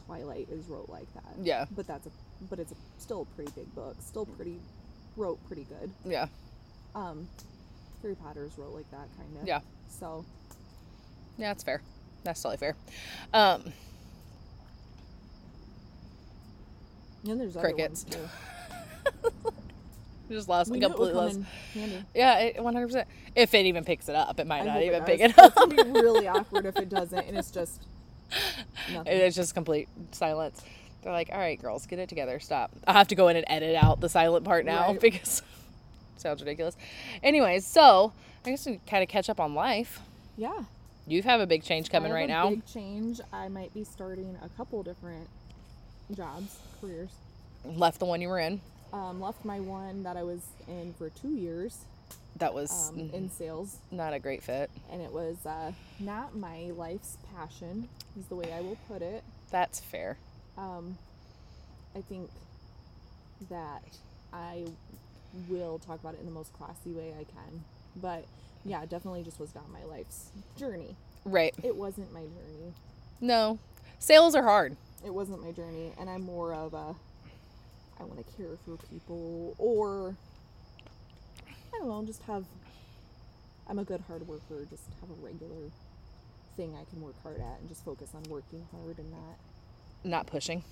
[0.06, 1.36] Twilight is wrote like that.
[1.42, 1.66] Yeah.
[1.76, 2.12] But that's a
[2.50, 3.96] but it's a, still a pretty big book.
[4.02, 4.60] Still pretty
[5.16, 5.92] wrote pretty good.
[6.06, 6.28] Yeah.
[6.96, 7.28] Um,
[8.02, 9.48] Harry Potter's wrote like that kind of.
[9.48, 9.60] Yeah.
[9.90, 10.26] So
[11.38, 11.82] Yeah, that's fair.
[12.24, 12.76] That's totally fair.
[13.34, 13.74] Um,
[17.28, 18.06] and there's Crickets.
[18.12, 18.32] other ones
[19.24, 19.54] too.
[20.23, 21.22] we just lost We me knew it completely.
[21.22, 21.40] Lost.
[22.14, 23.08] Yeah, one hundred percent.
[23.36, 25.54] If it even picks it up, it might I not even it pick it up.
[25.56, 27.82] It's gonna be really awkward if it doesn't, and it's just
[28.92, 29.14] nothing.
[29.14, 30.62] It's just complete silence.
[31.04, 32.40] They're like, "All right, girls, get it together.
[32.40, 35.00] Stop." I'll have to go in and edit out the silent part now Right.
[35.00, 35.42] because
[36.18, 36.76] sounds ridiculous.
[37.22, 38.14] Anyways, so
[38.46, 40.00] I guess we kind of catch up on life.
[40.38, 40.64] yeah.
[41.06, 42.50] You have a big change coming right now.
[42.50, 43.20] Big change.
[43.34, 45.28] I might be starting a couple different
[46.16, 47.10] jobs, careers.
[47.66, 48.62] Left the one you were in.
[48.94, 51.80] Um, left my one that I was in for two years
[52.38, 54.70] That was um, in sales, not a great fit.
[54.92, 59.24] and it was uh, not my life's passion, is the way I will put it.
[59.50, 60.18] That's fair.
[60.60, 60.98] Um,
[61.96, 62.30] I think
[63.50, 63.82] that
[64.32, 64.66] I
[65.50, 67.64] will talk about it in the most classy way I can,
[67.96, 68.26] but
[68.64, 70.96] yeah, definitely just was not my life's journey.
[71.26, 71.56] Right.
[71.64, 72.74] It wasn't my journey.
[73.22, 73.58] No.
[73.98, 74.78] Sales are hard.
[75.04, 76.94] it wasn't my journey and i'm more of a
[78.04, 80.16] i want to care for people or
[81.48, 82.44] i don't know just have
[83.70, 85.70] i'm a good hard worker just have a regular
[86.58, 89.38] thing i can work hard at and just focus on working hard and not
[90.04, 90.64] Not pushing.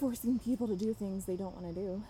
[0.00, 2.02] forcing people to do things they don't want to do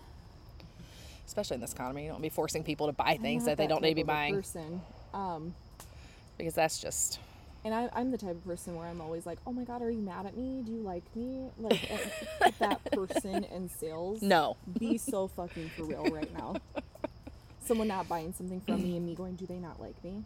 [1.25, 2.05] Especially in this economy.
[2.05, 4.03] You don't be forcing people to buy things not that they don't need to be
[4.03, 4.35] type of a buying.
[4.35, 4.81] person
[5.15, 5.55] um
[6.37, 7.21] Because that's just
[7.65, 9.91] and I, I'm the type of person where I'm always like, "Oh my God, are
[9.91, 10.63] you mad at me?
[10.65, 11.81] Do you like me?" Like
[12.59, 14.23] that person in sales.
[14.23, 14.57] no.
[14.79, 16.57] be so fucking for real right now.
[17.65, 20.25] Someone not buying something from me and me going, do they not like me?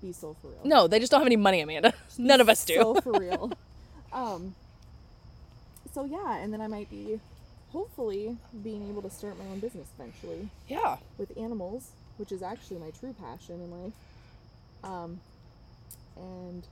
[0.00, 0.60] Be so for real.
[0.64, 1.92] No, they just don't have any money, Amanda.
[2.18, 2.76] None of us do.
[2.76, 3.52] So for real.
[4.12, 4.54] Um.
[5.92, 7.20] So yeah, and then I might be,
[7.72, 10.96] hopefully, being able to start my own business eventually yeah.
[11.18, 13.92] with animals, which is actually my true passion in life.
[14.84, 15.20] Um,
[16.16, 16.66] and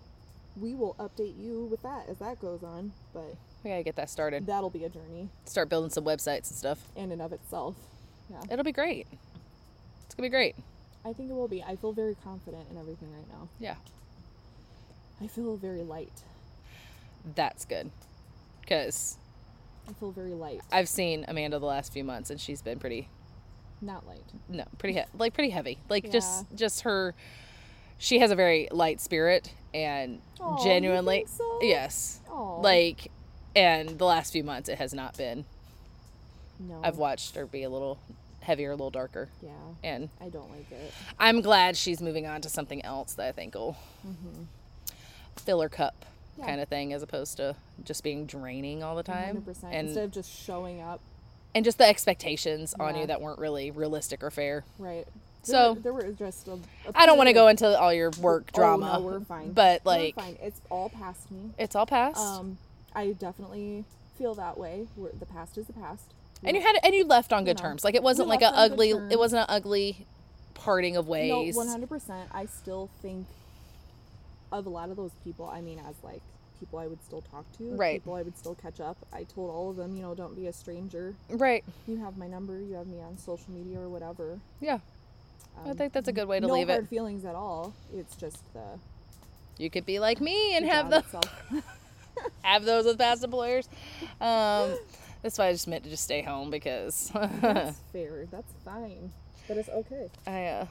[0.60, 4.08] we will update you with that as that goes on, but We gotta get that
[4.10, 4.46] started.
[4.46, 6.78] that'll be a journey Start building some websites and stuff.
[6.96, 7.74] in and of itself.
[8.30, 8.40] Yeah.
[8.50, 9.06] It'll be great.
[10.06, 10.56] It's gonna be great.
[11.04, 11.62] I think it will be.
[11.62, 13.48] I feel very confident in everything right now.
[13.60, 13.76] Yeah.
[15.22, 16.22] I feel very light.
[17.34, 17.90] That's good.
[18.60, 19.16] Because
[19.88, 20.60] I feel very light.
[20.72, 23.08] I've seen Amanda the last few months and she's been pretty,
[23.80, 24.24] Not light.
[24.48, 25.78] no, pretty, he- like pretty heavy.
[25.88, 27.14] Like just, just her,
[27.98, 31.58] she has a very light spirit and Aw, you genuinely, so?
[31.62, 32.20] yes.
[32.30, 32.60] Aw.
[32.60, 33.10] Like,
[33.54, 35.44] and the last few months it has not been.
[36.60, 36.80] no.
[36.82, 37.98] I've watched her be a little
[38.40, 39.28] heavier, a little darker.
[39.42, 39.50] Yeah,
[39.82, 40.92] And I don't like it.
[41.18, 43.76] I'm glad she's moving on to something else that I think will
[45.36, 45.94] fill her cup
[46.36, 46.42] Mm-hmm.
[46.42, 46.46] Yeah.
[46.48, 49.38] kind of thing as opposed to just being draining all the time.
[49.48, 49.64] 100%.
[49.72, 51.00] And Instead of just showing up,
[51.54, 54.62] and just the expectations on you that weren't really realistic or fair.
[54.78, 55.06] right?
[55.46, 56.52] So- there were, there were just a.
[56.52, 56.58] a
[56.94, 58.92] I don't want to go into all your work drama.
[58.96, 59.52] Oh, no, we're fine.
[59.52, 60.36] But We're like fine.
[60.42, 61.50] It's all past me.
[61.58, 62.18] it's all past.
[62.18, 62.58] Um,
[62.94, 63.84] I definitely
[64.18, 64.86] feel that way.
[64.96, 66.04] Where the past is the past.
[66.42, 67.84] We and you had and you left on good know, terms.
[67.84, 70.06] Like it wasn't like a left on good ugly it wasn't an ugly
[70.54, 71.54] parting of No, ways.
[71.56, 72.28] one hundred percent.
[72.32, 73.26] I still think
[74.52, 75.46] of a lot of those people.
[75.48, 76.20] I mean, as like
[76.60, 78.00] people I would still talk to, Right.
[78.02, 78.96] People I would still catch up.
[79.12, 81.14] I told all of them, you know, don't be a stranger.
[81.28, 81.64] Right.
[81.86, 82.58] You have my number.
[82.60, 84.38] You have me on social media or whatever.
[84.60, 84.78] Yeah.
[85.64, 86.88] I Um, think that's a good way to no leave hard it.
[86.88, 87.74] feelings at all.
[87.94, 88.78] It's just the
[89.58, 91.02] You could be like me and have the
[92.42, 93.68] have those with past employers.
[94.20, 94.76] Um,
[95.22, 98.26] that's why I just meant to just stay home because That's fair.
[98.30, 99.12] That's fine.
[99.48, 100.08] But it's okay.
[100.26, 100.66] I, uh,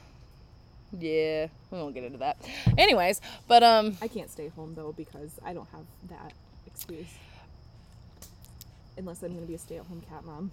[0.98, 2.36] yeah, we won't get into that.
[2.78, 6.32] Anyways, but um, I can't stay home though because I don't have that
[6.66, 7.06] excuse.
[8.98, 10.50] Unless I'm gonna be a stay-at-home cat mom,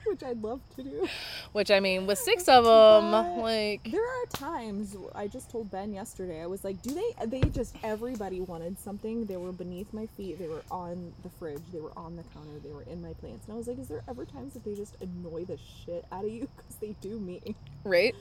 [0.06, 1.08] which I'd love to do.
[1.52, 5.70] which I mean, with six of them, But like, There are times I just told
[5.70, 6.42] Ben yesterday.
[6.42, 7.26] I was like, "Do they?
[7.26, 9.26] They just everybody wanted something.
[9.26, 10.38] They were beneath my feet.
[10.38, 11.62] They were on the fridge.
[11.72, 12.58] They were on the counter.
[12.62, 14.74] They were in my plants." And I was like, "Is there ever times that they
[14.74, 16.48] just annoy the shit out of you?
[16.56, 17.54] Because they do me.
[17.84, 18.14] right?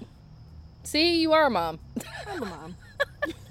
[0.84, 1.80] See, you are a mom.
[2.28, 2.76] I'm a mom."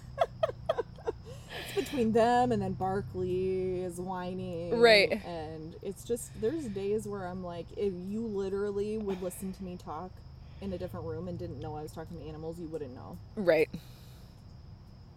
[1.79, 4.79] between them and then Barkley is whining.
[4.79, 5.13] Right.
[5.25, 9.77] And it's just there's days where I'm like, if you literally would listen to me
[9.83, 10.11] talk
[10.61, 13.17] in a different room and didn't know I was talking to animals, you wouldn't know.
[13.37, 13.69] Right.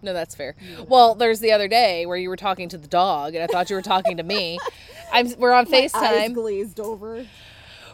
[0.04, 0.56] No, that's fair.
[0.88, 3.70] Well, there's the other day where you were talking to the dog, and I thought
[3.70, 4.58] you were talking to me.
[5.14, 5.32] I'm.
[5.38, 6.34] We're on My eyes Facetime.
[6.34, 7.26] glazed over.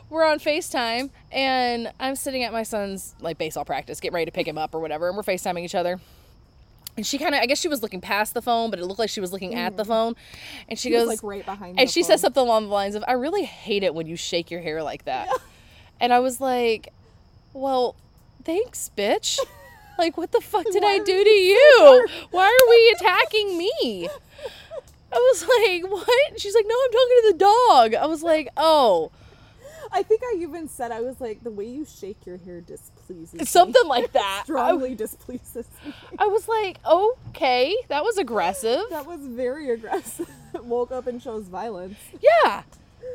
[0.09, 4.31] we're on FaceTime and I'm sitting at my son's like baseball practice, getting ready to
[4.31, 5.99] pick him up or whatever, and we're FaceTiming each other.
[6.97, 8.99] And she kind of, I guess she was looking past the phone, but it looked
[8.99, 9.87] like she was looking at the mm.
[9.87, 10.15] phone.
[10.67, 11.75] And she He was, goes, like right behind.
[11.75, 11.81] Me.
[11.83, 12.07] And she phone.
[12.07, 14.83] says something along the lines of, I really hate it when you shake your hair
[14.83, 15.29] like that.
[15.99, 16.93] And I was like,
[17.53, 17.95] well,
[18.43, 19.39] thanks, bitch.
[19.97, 22.07] Like, what the fuck did Why I do to you?
[22.29, 24.07] Why are we attacking me?
[25.11, 26.39] I was like, what?
[26.39, 27.95] She's like, no, I'm talking to the dog.
[27.95, 29.11] I was like, oh.
[29.91, 32.61] I think I even said I was like the way you shake your hair
[33.07, 33.45] displeases me.
[33.45, 34.39] Something like that.
[34.41, 35.93] I, strongly displeases me.
[36.19, 38.81] I was like, okay, that was aggressive.
[38.89, 40.29] That was very aggressive.
[40.63, 41.97] Woke up and chose violence.
[42.21, 42.63] Yeah.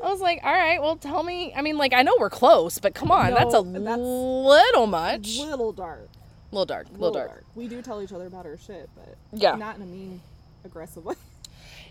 [0.02, 1.52] I was like, all right, well, tell me.
[1.54, 5.38] I mean, like, I know we're close, but come on, that's a that's little much.
[5.38, 6.08] Little dark.
[6.50, 7.44] little dark, little, dark.
[7.54, 9.54] We do tell each other about our shit, but Yeah.
[9.54, 10.20] not in a mean,
[10.64, 11.14] aggressive way.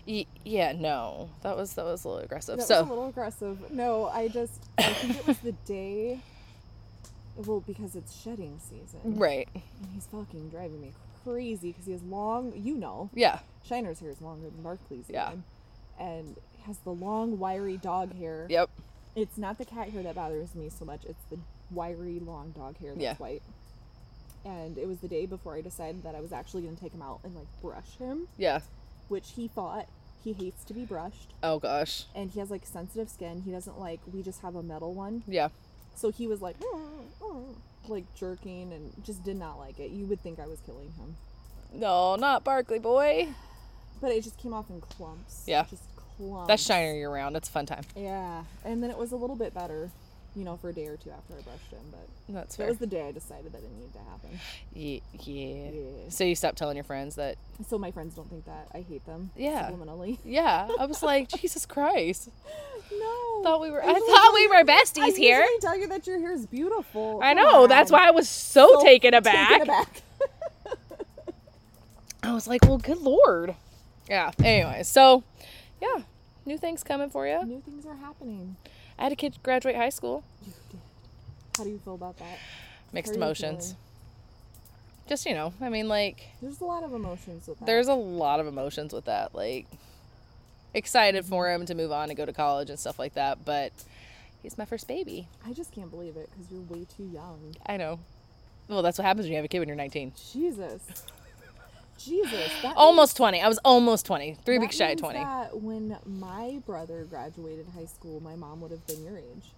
[0.04, 2.58] Y- yeah, no, that was that was a little aggressive.
[2.58, 3.70] That so was a little aggressive.
[3.70, 6.18] No, I just I think it was the day.
[7.36, 9.62] Well, because it's shedding season, right, and
[9.94, 10.92] he's fucking driving me
[11.24, 12.52] crazy because he has long.
[12.56, 15.06] You know, yeah, Shiner's hair is longer than Barkley's.
[15.08, 15.28] Yeah.
[15.28, 15.44] even,
[15.98, 18.46] and has the long, wiry dog hair.
[18.50, 18.68] yep,
[19.16, 21.04] It's not the cat hair that bothers me so much.
[21.04, 21.38] It's the
[21.70, 23.14] wiry, long dog hair that's Yeah.
[23.16, 23.42] white.
[24.44, 26.92] And it was the day before I decided that I was actually going to take
[26.92, 28.60] him out and like brush him, yeah.
[29.08, 29.86] which he thought
[30.24, 31.32] he hates to be brushed.
[31.42, 33.42] Oh gosh, And he has like sensitive skin.
[33.44, 35.22] He doesn't like, we just have a metal one.
[35.28, 35.48] yeah,
[35.94, 36.80] So he was like, mm,
[37.20, 37.54] mm,
[37.88, 39.90] like jerking and just did not like it.
[39.90, 41.16] You would think I was killing him.
[41.72, 43.28] no, not Barkley boy.
[44.00, 45.44] But it just came off in clumps.
[45.46, 45.64] Yeah.
[45.70, 45.84] Just
[46.18, 46.48] clumps.
[46.48, 47.36] That's Shiner year round.
[47.36, 47.84] It's a fun time.
[47.94, 48.42] Yeah.
[48.64, 49.90] And then it was a little bit better,
[50.34, 51.80] you know, for a day or two after I brushed him.
[51.92, 52.68] But That's that fair.
[52.68, 54.40] was the day I decided that it needed to happen.
[54.74, 55.70] Ye- yeah.
[55.70, 56.08] Yeah.
[56.08, 57.36] So you stopped telling your friends that?
[57.68, 59.30] So my friends don't think that I hate them.
[59.36, 59.70] Yeah.
[59.70, 60.18] Subliminally.
[60.24, 62.28] Yeah, I was like, Jesus Christ.
[63.42, 63.82] Thought we were.
[63.82, 65.40] I usually thought we were I besties here.
[65.40, 67.20] usually tell you that your hair is beautiful.
[67.22, 67.66] I know.
[67.66, 69.48] That's why I was so, So taken aback.
[69.48, 70.02] Taken aback.
[72.22, 73.56] I was like, well, good lord.
[74.08, 74.30] Yeah.
[74.42, 75.24] Anyway, so
[75.80, 76.02] yeah,
[76.46, 77.44] new things coming for you.
[77.44, 78.56] New things are happening.
[78.98, 80.22] I had a kid graduate high school.
[80.46, 80.80] You did.
[81.56, 82.38] How do you feel about that?
[82.92, 83.74] Mixed How are you emotions.
[85.08, 87.66] Just you know, I mean, like There's a lot of emotions with that.
[87.66, 89.34] there's a lot of emotions with that.
[89.34, 89.66] Like
[90.74, 93.72] excited for him to move on and go to college and stuff like that, but
[94.42, 95.28] he's my first baby.
[95.46, 97.54] I just can't believe it because you're way too young.
[97.66, 98.00] I know.
[98.68, 100.12] Well, that's what happens when you have a kid when you're 19.
[100.32, 100.82] Jesus.
[101.98, 102.50] Jesus.
[102.62, 103.40] That Almost 20.
[103.40, 104.38] I was almost 20.
[104.44, 105.18] Three weeks shy of 20.
[105.18, 109.52] That when my brother graduated high school, my mom would have been your age.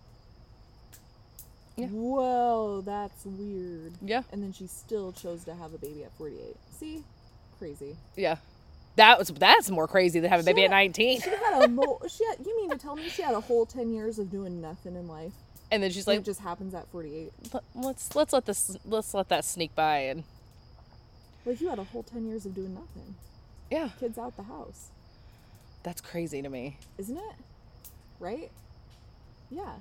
[1.76, 1.86] Yeah.
[1.86, 3.94] Whoa, that's weird.
[4.00, 4.22] Yeah.
[4.30, 6.56] And then she still chose to have a baby at 48.
[6.78, 7.02] See?
[7.58, 7.96] Crazy.
[8.16, 8.36] Yeah.
[8.96, 10.70] That was that's more crazy than having a baby Shit.
[10.70, 11.20] at 19.
[11.20, 13.66] She had a mo- she had, you mean to tell me she had a whole
[13.66, 15.32] 10 years of doing nothing in life?
[15.72, 17.32] And then she's Like, like, it just happens at 48.
[17.52, 20.22] "Let- let's let's let this let's let that sneak by and
[21.44, 23.16] Like you had a whole 10 years of doing nothing.
[23.70, 24.88] yeah, Kids out the house.
[25.82, 26.76] that's crazy to me.
[26.98, 27.34] Isn't it?
[28.20, 28.50] Right?
[29.50, 29.74] Yeah.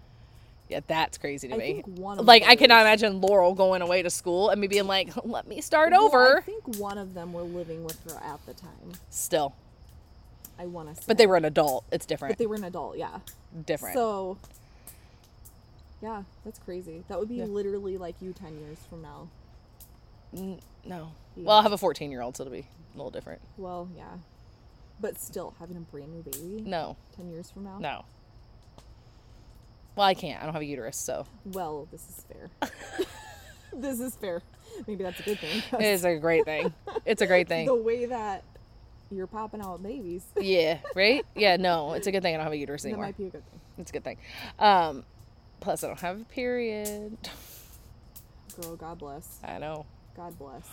[0.69, 1.73] Yeah, that's crazy to I me.
[1.84, 4.88] think one of Like I cannot imagine Laurel going away to school and me being
[4.88, 8.17] like, "Let me start Well, over." I think one of them were living with her
[8.23, 8.93] at the time.
[9.10, 9.54] Still,
[10.58, 11.04] I want to say.
[11.08, 11.84] but they were an adult.
[11.91, 12.32] It's different.
[12.32, 13.19] But they were an adult, yeah.
[13.65, 13.93] different.
[13.95, 14.38] So
[16.02, 17.04] Yeah, that's crazy.
[17.08, 17.45] That would be Yeah.
[17.45, 19.28] literally like you 10 years from now.
[20.36, 21.12] N- no.
[21.38, 21.43] Yeah.
[21.45, 23.41] Well, I'll have a 14 year old, so it'll be a little different.
[23.58, 24.17] Well, yeah.
[24.99, 27.78] But still, having a brand new baby No, 10 years from now?
[27.80, 28.06] no.
[29.95, 30.41] Well, I can't.
[30.41, 32.69] I don't have a uterus, so Well, this is fair.
[33.73, 34.41] this is fair.
[34.88, 35.62] Maybe that's a good thing.
[35.79, 36.73] it's a great thing.
[37.06, 37.67] It's a great thing.
[37.67, 38.43] The way that
[39.12, 41.23] you're popping out babies, Yeah, right?
[41.36, 43.06] Yeah, no, it's a good thing I don't have a uterus anymore.
[43.06, 43.60] that might be a good thing.
[43.77, 44.17] It's a good thing.
[44.58, 45.03] Um,
[45.60, 47.17] plus, I don't have a period.
[48.60, 49.39] Girl, God bless.
[49.43, 49.86] I know.
[50.15, 50.67] God bless.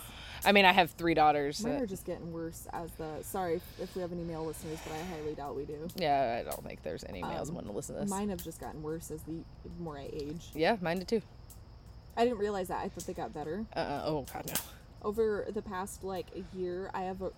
[0.45, 1.63] I mean, I have three daughters.
[1.63, 3.23] Mine that- are just getting worse as the.
[3.23, 5.89] Sorry if, if we have any male listeners, but I highly doubt we do.
[5.97, 8.11] yeah, I don't think there's any males Um, wanting to listen to this.
[8.11, 9.43] Mine have just gotten worse as the
[9.79, 10.51] more I age.
[10.55, 11.23] yeah, mine did too.
[12.17, 12.81] I didn't realize that.
[12.83, 13.65] I thought they got better.
[13.75, 14.55] Uh, oh god, no.
[15.03, 17.31] Over the past like a year, I have a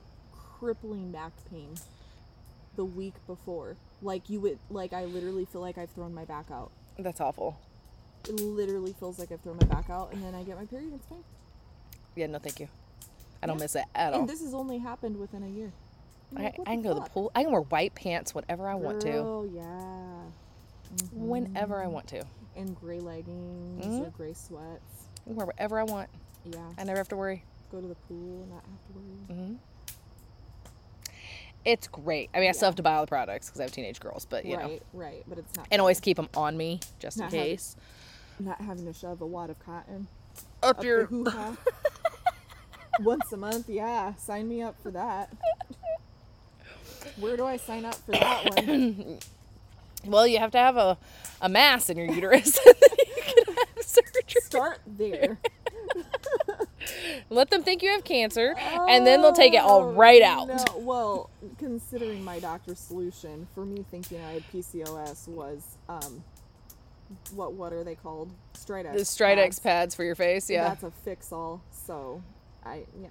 [0.59, 1.75] crippling back pain.
[2.75, 6.47] The week before, like you would, like I literally feel like I've thrown my back
[6.51, 6.71] out.
[6.99, 7.61] That's awful.
[8.29, 10.93] It literally feels like I've thrown my back out, and then I get my period.
[10.95, 11.23] It's fine.
[12.15, 12.69] Yeah, no, thank you.
[13.43, 13.63] I don't Yeah.
[13.65, 14.21] miss it at all.
[14.21, 15.73] And this has only happened within a year.
[16.37, 17.31] I, like, I can go to the pool.
[17.35, 20.31] I can wear white pants whenever I want to, Oh yeah.
[21.13, 22.25] whenever I want to.
[22.57, 24.07] And gray leggings Mhm.
[24.07, 25.09] or gray sweats.
[25.23, 26.09] I can wear whatever I want.
[26.45, 26.73] Yeah.
[26.79, 27.45] I never have to worry.
[27.71, 28.93] Go to the pool and not have to
[29.35, 29.47] worry.
[29.49, 29.55] hmm
[31.65, 32.29] It's great.
[32.35, 34.25] I mean, I still have to buy all the products because I have teenage girls,
[34.25, 35.25] but you know, right, right.
[35.29, 35.69] But it's not.
[35.71, 37.77] and always keep them on me just in Not having- case.
[38.41, 40.09] not having to shove a wad of cotton
[40.63, 41.57] Up, up your hoo-ha.
[43.01, 44.15] Once a month, yeah.
[44.17, 45.33] Sign me up for that.
[47.17, 49.19] Where do I sign up for that one?
[50.05, 50.97] well, you have to have a,
[51.41, 52.59] a mass in your uterus.
[52.67, 52.75] you
[53.45, 54.23] can have surgery.
[54.43, 55.39] Start there.
[57.31, 60.49] Let them think you have cancer, and then they'll take it all right Oh, out.
[60.49, 66.23] No, well, considering my doctor's solution for me thinking I had PCOS was, um,
[67.35, 68.33] what what are they called?
[68.55, 68.93] Stridex.
[68.95, 69.59] The Stridex pads.
[69.61, 70.69] pads for your face, yeah.
[70.69, 71.63] That's a fix all.
[71.71, 72.23] So,
[72.65, 73.09] I yeah.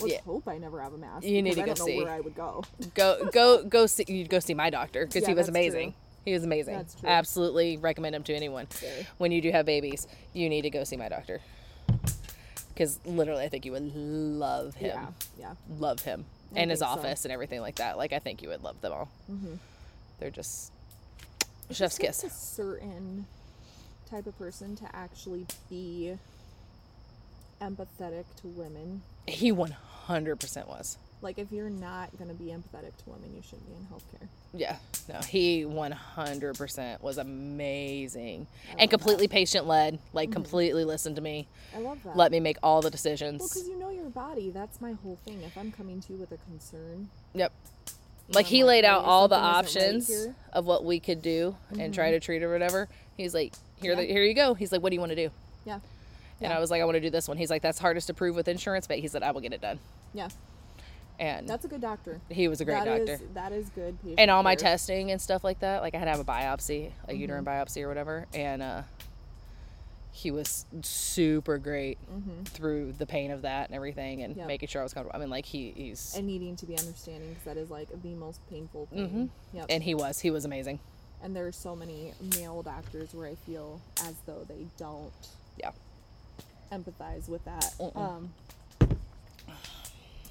[0.00, 0.20] Let's Yeah.
[0.22, 1.24] hope I never have a mask.
[1.24, 1.98] You need to I go don't see.
[1.98, 2.64] know where I would go.
[2.94, 5.92] go go go see you'd go see my doctor because Yeah, he was amazing.
[5.92, 6.00] true.
[6.24, 6.76] He was amazing.
[6.76, 7.08] That's true.
[7.08, 8.66] Absolutely recommend him to anyone.
[8.76, 9.06] Okay.
[9.18, 11.40] When you do have babies, you need to go see my doctor.
[12.72, 14.96] Because literally, I think you would love him.
[14.96, 15.06] Yeah,
[15.38, 15.54] yeah.
[15.78, 16.24] Love him.
[16.56, 16.98] I and his think so.
[16.98, 17.96] office and everything like that.
[17.96, 19.08] Like, I think you would love them all.
[19.30, 19.58] Mhm.
[20.18, 20.72] They're just
[21.72, 22.22] chef's kiss.
[22.24, 23.26] a certain
[24.10, 26.16] type of person to actually be
[27.60, 29.02] empathetic to women.
[29.26, 30.98] He 100% was.
[31.22, 34.28] Like, if you're not going to be empathetic to women, you shouldn't be in healthcare.
[34.52, 34.76] Yeah.
[35.08, 38.46] No, he 100% was amazing.
[38.78, 39.98] And completely patient led.
[40.12, 40.32] Like, Mhm.
[40.34, 41.48] completely listened to me.
[41.74, 42.16] I love that.
[42.16, 43.40] Let me make all the decisions.
[43.40, 44.50] well, because you know your body.
[44.50, 45.42] That's my whole thing.
[45.42, 47.52] If I'm coming to you with a concern, Yep.
[48.28, 51.92] Like he laid out all the isn't right options of what we could do and
[51.92, 52.88] try to treat or whatever.
[53.16, 54.00] He's like, "Here, Yeah.
[54.00, 55.30] the, here you go." He's like, "What do you want to do?"
[55.66, 55.74] Yeah.
[55.74, 55.82] And
[56.50, 56.56] Yeah.
[56.56, 58.34] I was like, "I want to do this one." He's like, "That's hardest to prove
[58.34, 59.78] with insurance," but he said, "I will get it done."
[60.14, 60.28] Yeah.
[61.20, 62.20] And That's a good doctor.
[62.28, 63.12] he was a great That doctor.
[63.12, 63.96] is- that is good.
[64.18, 66.86] And all my testing and stuff like that, like I had to have a biopsy,
[67.06, 67.20] a Mm-hmm.
[67.20, 68.82] uterine biopsy or whatever, and uh,
[70.16, 72.46] he was super great Mhm.
[72.46, 74.46] through the pain of that and everything, and Yeah.
[74.46, 75.16] making sure I was comfortable.
[75.16, 78.14] I mean, like he he's and needing to be understanding because that is like the
[78.14, 79.10] most painful thing.
[79.10, 79.28] Mhm.
[79.56, 79.66] Yep.
[79.70, 80.78] and he was he was amazing.
[81.20, 85.12] And there are so many male doctors where I feel as though they don't
[85.56, 85.72] Yeah.
[86.70, 87.74] empathize with that.
[87.80, 87.96] Mm-mm.
[87.96, 88.32] Um,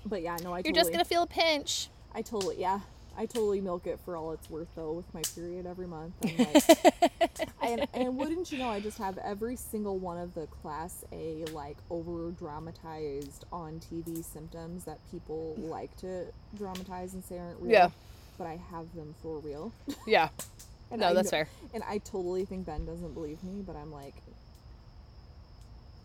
[0.06, 1.89] but yeah, no, I You're totally, just gonna feel a pinch.
[2.13, 2.80] I totally, yeah,
[3.17, 6.13] I totally milk it for all it's worth though with my period every month.
[6.23, 10.47] I'm like, and, and wouldn't you know, I just have every single one of the
[10.47, 16.26] class A like over dramatized on TV symptoms that people like to
[16.58, 17.71] dramatize and say aren't real.
[17.71, 17.89] Yeah.
[18.38, 19.71] But I have them for real.
[20.08, 20.30] Yeah.
[20.91, 21.47] And No, I that's know- fair.
[21.73, 24.13] And I totally think Ben doesn't believe me, but I'm like,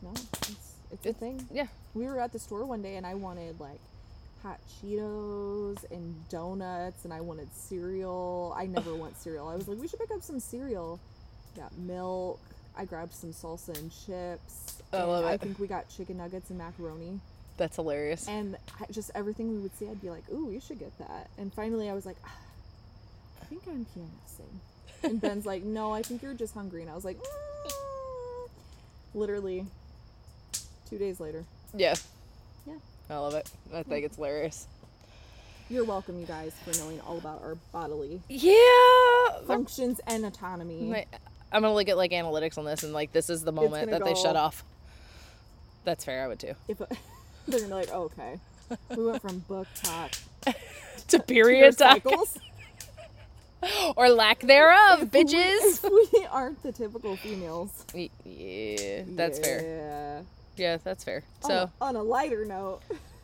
[0.01, 1.47] no, it's, it's a It's- thing.
[1.53, 1.67] Yeah.
[1.95, 3.81] We were at the store one day and I wanted like
[4.49, 8.55] hot Cheetos and donuts and I wanted cereal.
[8.57, 9.49] I never want cereal.
[9.49, 10.99] I was like, we should pick up some cereal.
[11.57, 12.41] Got milk.
[12.77, 14.81] I grabbed some salsa and chips.
[14.93, 17.21] I love I think we got chicken nuggets and macaroni.
[17.59, 18.27] That's hilarious.
[18.29, 21.29] And I, just everything we would see, I'd be like, ooh, we should get that.
[21.37, 22.39] And finally, I was like, ah,
[23.43, 25.03] I think I'm PMSing.
[25.03, 26.83] And Ben's like, no, I think you're just hungry.
[26.83, 28.49] And I was like, mm.
[29.15, 29.67] literally
[30.89, 31.45] two days later.
[31.75, 31.97] Yeah.
[33.09, 33.17] Yeah.
[33.17, 33.51] I love it.
[33.75, 34.67] I think it's hilarious.
[35.71, 39.41] You're welcome, you guys, for knowing all about our bodily Yeah.
[39.47, 40.81] functions and autonomy.
[40.83, 41.07] My-
[41.53, 44.05] I'm gonna look at like analytics on this and like this is the moment that
[44.05, 44.65] they shut off.
[45.85, 46.25] That's fair.
[46.25, 46.55] I would too.
[46.69, 46.79] If
[47.49, 48.39] they're gonna be like, oh, okay,
[48.97, 50.55] we went from book talk To
[51.09, 52.03] to period talk.
[52.03, 52.39] cycles.
[53.97, 55.85] or lack thereof, If we- bitches.
[55.85, 57.71] if we aren't the typical females.
[57.95, 60.23] Yeah, that's fair.
[60.59, 60.79] Yeah.
[60.83, 61.23] That's fair.
[61.45, 62.81] On So, a- on a lighter note,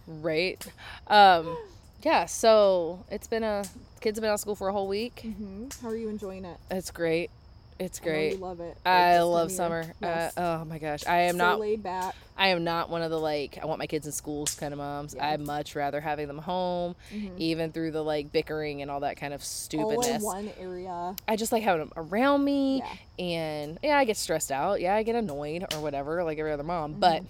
[0.07, 0.65] right.
[1.09, 1.57] Um,
[2.03, 3.65] yeah, so it's been a
[4.01, 5.21] kids have been out of school for a whole week.
[5.23, 6.59] hmm how are you enjoying it?
[6.71, 7.31] It's great.
[7.79, 8.33] It's great.
[8.35, 8.77] you love it.
[8.87, 9.85] I Like, love summer.
[10.01, 10.37] Yes.
[10.37, 11.61] Uh, oh my gosh, I am so not.
[11.61, 12.15] laid back.
[12.37, 14.79] I am not one of the like I want my kids in schools kind of
[14.79, 15.15] moms.
[15.15, 15.29] Yeah.
[15.31, 17.37] I'd much rather having them home, Mhm.
[17.39, 20.07] even through the like bickering and all that kind of stupidness.
[20.25, 21.17] All in one area.
[21.27, 22.79] I just like having them around me,
[23.19, 23.25] Yeah.
[23.25, 24.81] and yeah, I get stressed out.
[24.81, 26.95] Yeah, I get annoyed or whatever, like every other mom.
[26.95, 27.27] But Mm-hmm.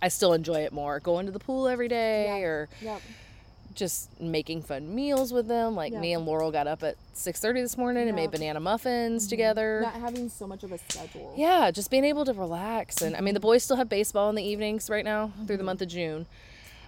[0.00, 1.00] I still enjoy it more.
[1.00, 2.46] Going to the pool every day, Yeah.
[2.46, 3.00] or Yep.
[3.78, 5.74] Just making fun meals with them.
[5.74, 6.00] Like Yeah.
[6.00, 9.80] me and Laurel got up at six thirty this morning and made banana muffins together.
[9.82, 11.32] Not having so much of a schedule.
[11.36, 13.00] Yeah, just being able to relax.
[13.00, 13.24] And I Mm-hmm.
[13.24, 15.88] mean, the boys still have baseball in the evenings right now through the month of
[15.88, 16.26] June.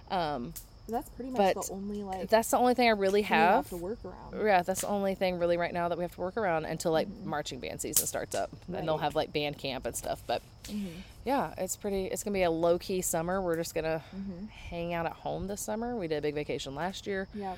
[0.09, 0.53] Um,
[0.89, 3.69] That's pretty much the only like that's the only thing I really have have.
[3.69, 4.45] to work around.
[4.45, 6.91] Yeah, that's the only thing really right now that we have to work around until
[6.91, 8.49] like marching band season starts up.
[8.67, 9.03] And they'll Mm-hmm.
[9.03, 10.21] Have like band camp and stuff.
[10.27, 10.87] But Mhm.
[11.25, 13.41] Yeah, it's pretty, it's going to be a low key summer.
[13.41, 14.49] We're just going to Mhm.
[14.49, 15.95] hang out at home this summer.
[15.95, 17.27] We did a big vacation last year.
[17.35, 17.57] Yep.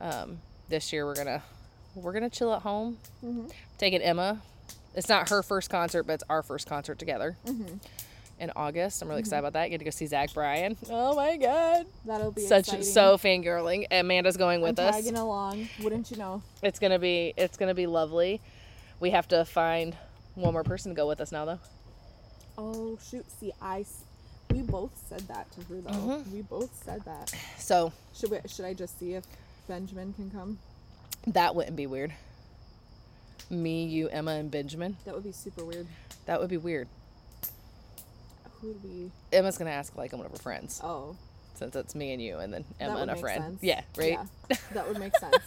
[0.00, 0.38] Um,
[0.68, 1.42] this year we're going to,
[1.94, 2.98] we're to chill at home.
[3.24, 3.50] Mhm.
[3.78, 4.40] Taking Emma.
[4.94, 7.36] It's not her first concert, but it's our first concert together.
[7.46, 7.78] Mhm.
[8.40, 9.00] in August.
[9.00, 9.68] I'm really excited about that.
[9.68, 10.76] Get to go see Zach Bryan.
[10.90, 11.86] Oh my god.
[12.04, 12.82] That'll be Such exciting.
[12.84, 13.86] so fangirling.
[13.92, 14.96] Amanda's going with I'm us.
[14.96, 15.68] tagging along.
[15.80, 16.42] Wouldn't you know?
[16.60, 18.40] It's gonna be it's gonna be lovely.
[18.98, 19.96] We have to find
[20.34, 21.60] one more person to go with us now though.
[22.56, 23.26] Oh shoot!
[23.40, 23.84] See, I
[24.50, 25.90] We both said that to her though.
[25.90, 26.30] Mhm.
[26.32, 27.32] We both said that.
[27.58, 28.38] So Should we?
[28.46, 29.24] Should I just see if
[29.68, 30.58] Benjamin can come?
[31.26, 32.12] that wouldn't be weird.
[33.50, 34.96] Me, you, Emma, and Benjamin.
[35.04, 35.86] That would be super weird.
[36.26, 36.86] That would be weird.
[38.60, 39.10] Who would we?
[39.32, 40.80] Emma's gonna ask like I'm one of her friends.
[40.84, 41.16] Oh,
[41.54, 43.42] Since it's me and you and then Emma and a friend.
[43.44, 43.62] sense.
[43.62, 44.18] Yeah, right?
[44.50, 45.36] Yeah, that would make sense.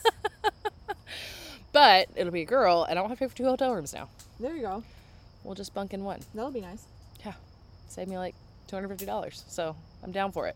[1.73, 3.93] But it'll be a girl and I don't have to pay for two hotel rooms
[3.93, 4.09] now.
[4.39, 4.83] there you go.
[5.43, 6.21] We'll just bunk in one.
[6.33, 6.83] That'll be nice.
[7.87, 8.35] Save me like
[8.67, 9.43] two hundred fifty dollars.
[9.47, 10.55] So I'm down for it.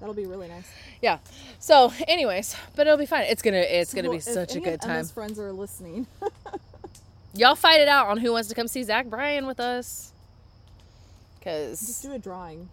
[0.00, 0.68] That'll be really nice.
[1.00, 1.18] Yeah.
[1.60, 3.22] So, anyways, but it'll be fine.
[3.24, 4.90] It's gonna it's gonna Well, be such a good time.
[4.96, 6.06] Emma's friends are listening.
[7.34, 10.12] Y'all fight it out on who wants to come see Zach Bryan with us.
[11.42, 12.68] Cause Just do a drawing.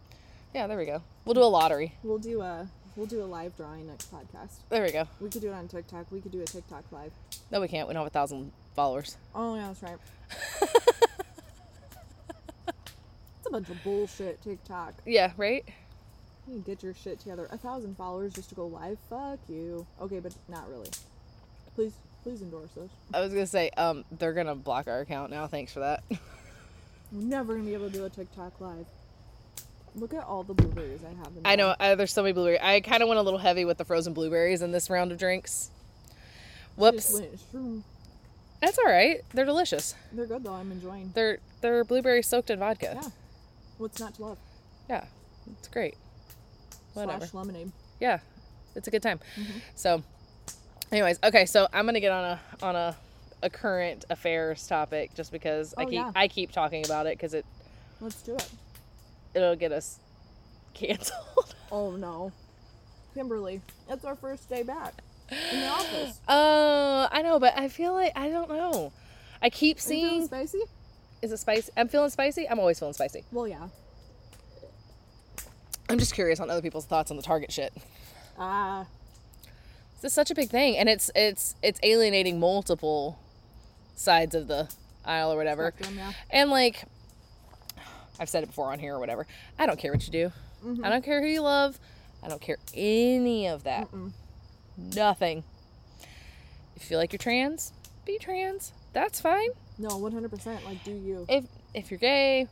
[0.53, 1.01] yeah, there we go.
[1.25, 1.93] We'll do a lottery.
[2.03, 4.55] We'll do a we'll do a live drawing next podcast.
[4.69, 5.07] There we go.
[5.21, 6.11] We could do it on TikTok.
[6.11, 7.11] We could do a TikTok live.
[7.51, 7.87] No, we can't.
[7.87, 9.17] We don't have a thousand followers.
[9.35, 9.97] Oh yeah, that's right.
[13.49, 14.93] a bunch of bullshit TikTok.
[15.05, 15.65] Yeah, right.
[16.47, 17.47] You get your shit together.
[17.51, 18.97] A thousand followers just to go live.
[19.09, 19.85] Fuck you.
[20.01, 20.89] Okay, but not really.
[21.75, 21.93] Please,
[22.23, 22.89] please endorse us.
[23.13, 25.47] I was gonna say, um, they're gonna block our account now.
[25.47, 26.03] Thanks for that.
[27.11, 28.85] We're never gonna be able to do a TikTok live.
[29.95, 31.35] Look at all the blueberries I have.
[31.35, 32.59] In I know uh, there's so many blueberries.
[32.61, 35.17] I kind of went a little heavy with the frozen blueberries in this round of
[35.17, 35.71] drinks.
[36.75, 37.19] Whoops.
[38.61, 39.21] That's all right.
[39.33, 39.95] They're delicious.
[40.13, 40.53] They're good though.
[40.53, 41.11] I'm enjoying.
[41.13, 42.99] They're they're blueberry soaked in vodka.
[43.01, 43.09] Yeah.
[43.79, 44.37] What's not to love?
[44.87, 45.05] Yeah,
[45.57, 45.95] it's great.
[46.93, 47.19] Whatever.
[47.25, 47.71] Slash lemonade.
[47.99, 48.19] yeah,
[48.75, 49.19] it's a good time.
[49.39, 49.57] Mm-hmm.
[49.75, 50.03] So,
[50.91, 52.95] anyways, okay, so I'm gonna get on a on a
[53.41, 56.11] a current affairs topic just because I Oh, keep yeah.
[56.15, 57.45] I keep talking about it because it
[58.01, 58.49] Let's do it.
[59.33, 59.99] it'll get us
[60.73, 61.55] canceled.
[61.71, 62.31] Oh no,
[63.13, 64.95] Kimberly, it's our first day back
[65.29, 66.19] in the office.
[66.27, 68.91] uh, I know, but I feel like I don't know.
[69.41, 70.25] I keep seeing.
[70.25, 70.61] spicy?
[71.21, 71.71] Is it spicy?
[71.75, 72.47] I'm feeling spicy.
[72.49, 73.23] I'm always feeling spicy.
[73.31, 73.67] Well, yeah.
[75.89, 77.73] I'm just curious on other people's thoughts on the Target shit.
[78.37, 78.85] Ah,
[80.01, 83.19] This is such a big thing, and it's it's it's alienating multiple
[83.95, 84.69] sides of the
[85.03, 85.73] aisle or whatever.
[85.75, 86.11] spectrum, yeah.
[86.29, 86.83] And like,
[88.19, 89.25] I've said it before on here or whatever.
[89.57, 90.31] I don't care what you do.
[90.63, 90.85] Mm-hmm.
[90.85, 91.79] I don't care who you love.
[92.23, 93.91] I don't care any of that.
[93.91, 94.11] Mm-mm.
[94.77, 95.43] Nothing.
[96.75, 97.73] If you feel like you're trans,
[98.05, 98.73] be trans.
[98.93, 99.49] That's fine.
[99.79, 100.63] No, 100%.
[100.65, 101.25] Like, do you?
[101.27, 102.47] If if you're gay,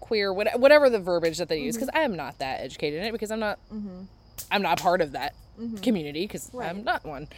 [0.00, 1.86] queer, what, whatever the verbiage that they use, Mm-hmm.
[1.86, 4.02] because I am not that educated in it, because I'm not Mm-hmm.
[4.50, 5.76] I'm not part of that Mm-hmm.
[5.78, 7.28] community, because I'm not one.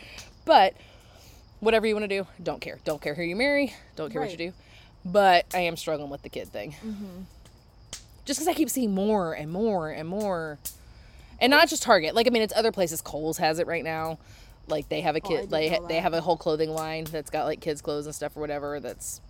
[0.44, 0.74] But
[1.60, 2.78] whatever you want to do, don't care.
[2.84, 3.74] Don't care who you marry.
[3.96, 4.52] Don't care what you do.
[5.04, 6.72] But I am struggling with the kid thing.
[6.84, 7.22] Mm-hmm.
[8.24, 10.58] just because I keep seeing more and more and more,
[11.40, 12.14] and not just Target.
[12.14, 13.00] Like I mean, it's other places.
[13.02, 14.18] Kohl's has it right now.
[14.68, 15.52] Like they have a Oh, kid.
[15.52, 18.36] Like know they have a whole clothing line that's got like kids clothes and stuff
[18.36, 18.80] or whatever.
[18.80, 19.20] That's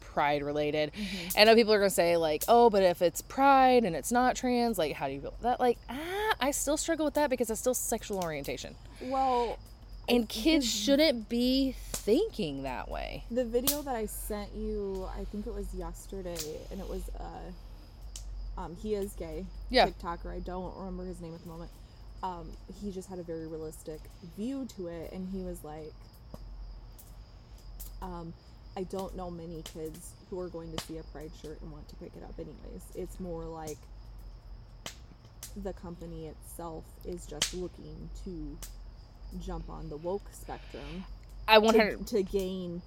[0.00, 0.92] pride related.
[0.92, 1.38] Mm-hmm.
[1.38, 4.34] I know people are gonna say like, oh, but if it's pride and it's not
[4.36, 5.60] trans, like how do you feel that?
[5.60, 9.58] Like ah, I still struggle with that because it's still sexual orientation, Well,
[10.08, 10.84] and kids Mm-hmm.
[10.84, 13.24] shouldn't be thinking that way.
[13.30, 16.38] the video that I sent you, I think it was yesterday,
[16.72, 19.44] and it was, uh, um, he is gay.
[19.68, 19.86] Yeah.
[19.88, 20.34] TikToker.
[20.34, 21.70] I don't remember his name at the moment.
[22.22, 22.50] Um,
[22.82, 24.00] he just had a very realistic
[24.36, 25.92] view to it, and he was like,
[28.02, 28.32] um,
[28.76, 31.88] I don't know many kids who are going to see a pride shirt and want
[31.88, 32.82] to pick it up anyways.
[32.94, 33.78] It's more like
[35.56, 38.56] the company itself is just looking to
[39.44, 41.04] jump on the woke spectrum
[41.48, 42.82] I to, to gain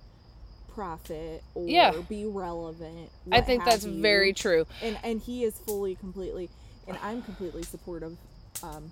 [0.74, 1.92] profit or Yeah.
[2.08, 3.10] be relevant.
[3.32, 4.02] I think that's you.
[4.02, 4.66] very true.
[4.82, 6.50] And and he is fully, completely,
[6.88, 8.18] and I'm completely supportive.
[8.62, 8.92] Um,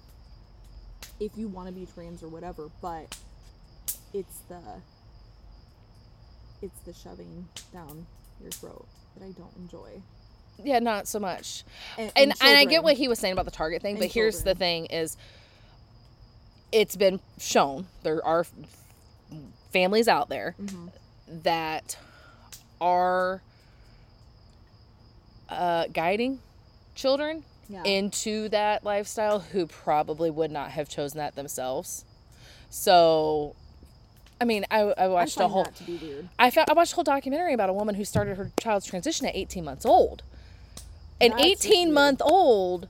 [1.19, 3.17] if you want to be trans or whatever, but
[4.13, 4.59] it's the
[6.61, 8.05] it's the shoving down
[8.41, 8.85] your throat
[9.17, 10.01] that I don't enjoy.
[10.63, 11.63] Yeah, not so much.
[11.97, 14.11] And and and I get what he was saying about the target thing, And but
[14.11, 15.17] here's the thing: is
[16.71, 18.45] it's been shown there are
[19.71, 20.91] families out there Mhm.
[21.43, 21.97] that
[22.79, 23.41] are
[25.49, 26.39] uh, guiding
[26.95, 27.83] children Yeah.
[27.85, 32.03] into that lifestyle who probably would not have chosen that themselves.
[32.69, 33.55] So,
[34.39, 35.63] I mean, I, I I watched a whole.
[35.63, 36.29] that to be weird.
[36.39, 39.25] I found I watched a whole documentary about a woman who started her child's transition
[39.27, 40.23] at 18 months old.
[41.19, 41.93] An That's 18 weird.
[41.93, 42.87] month old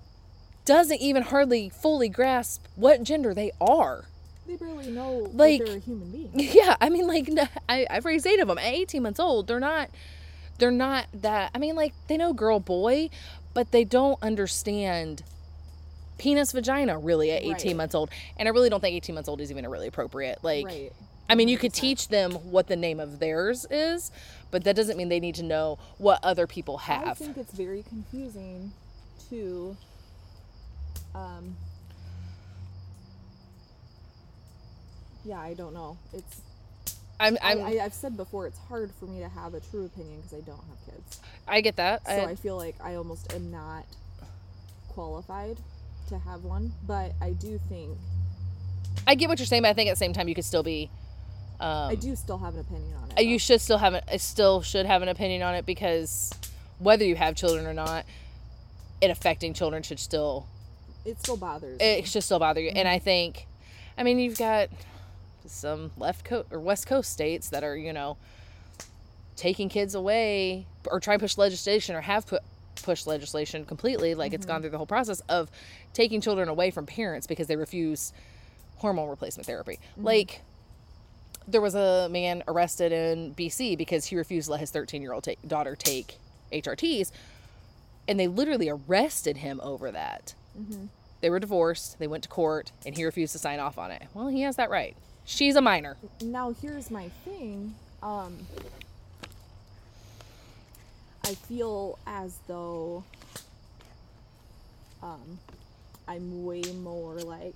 [0.66, 4.06] doesn't even hardly fully grasp what gender they are.
[4.48, 6.32] They barely know Like- they're a human being.
[6.34, 7.30] Yeah, I mean, like
[7.68, 8.58] I've raised eight of them.
[8.58, 9.90] At 18 months old, they're not,
[10.60, 11.52] they're not that.
[11.54, 13.10] I mean, like they know girl, boy,
[13.54, 15.24] but they don't understand
[16.18, 17.76] penis, vagina really at 18 Right.
[17.76, 18.10] months old.
[18.38, 20.40] And I really don't think 18 months old is even really appropriate.
[20.44, 20.92] Like, right.
[21.30, 24.12] I mean, you could teach them what the name of theirs is,
[24.52, 27.08] but that doesn't mean they need to know what other people have.
[27.08, 28.74] I think it's very confusing
[29.30, 29.78] to
[31.16, 31.56] um
[35.24, 36.42] yeah i don't know it's
[37.22, 39.86] I'm, I, I'm, I, i've said before it's hard for me to have a true
[39.86, 42.06] opinion because i don't have kids I get that.
[42.08, 43.86] so I- I, feel like i almost am not
[44.90, 45.58] qualified
[46.10, 47.98] to have one but i do think
[49.08, 50.62] I get what you're saying, but I think at the same time you could still
[50.64, 50.92] be.
[51.60, 54.04] Um, i do still have an opinion on it Uh, You should still have an,
[54.12, 56.32] uh, still should have an opinion on it because
[56.78, 58.06] whether you have children or not,
[59.02, 60.46] it affecting children should still
[61.06, 62.06] it still bothers it me.
[62.06, 62.70] should still bother you.
[62.76, 63.48] And I think,
[63.98, 64.70] I mean, you've got
[65.50, 68.18] some left coast or west coast states that are you know
[69.36, 72.42] taking kids away or trying to push legislation or have put
[72.84, 75.50] pushed legislation completely like it's gone through the whole process of
[75.94, 78.12] taking children away from parents because they refuse
[78.78, 79.78] hormone replacement therapy.
[79.98, 80.42] Like
[81.48, 85.14] there was a man arrested in BC because he refused to let his 13 year
[85.14, 86.18] old ta- daughter take
[86.52, 87.12] HRTs
[88.08, 90.34] and they literally arrested him over that.
[90.60, 90.88] Mhm.
[91.22, 94.04] they were divorced they went to court and he refused to sign off on it.
[94.14, 95.98] Well he has that right she's a minor.
[96.22, 98.36] Now here's my thing um
[101.24, 103.04] i feel as though
[105.04, 105.38] um
[106.08, 107.54] i'm way more like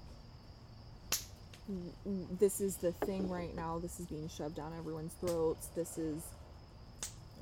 [1.72, 5.68] "Mm, mm, this is the thing right now this is being shoved down everyone's throats
[5.76, 6.22] this is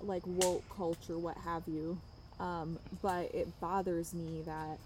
[0.01, 1.97] like woke culture what have you.
[2.39, 4.77] Um but it bothers me that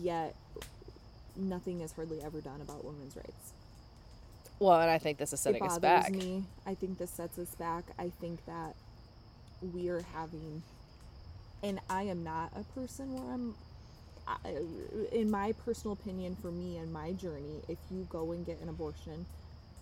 [0.00, 0.34] yet
[1.36, 3.52] nothing is hardly ever done about women's rights
[4.62, 6.44] well and i think this is setting it us back me.
[6.66, 7.84] I think this sets us back.
[7.98, 8.74] I think that
[9.74, 10.62] we are having,
[11.62, 13.54] and I am not a person where I'm.
[14.26, 14.36] I,
[15.10, 18.68] in my personal opinion, for me and my journey, if you go and get an
[18.68, 19.26] abortion,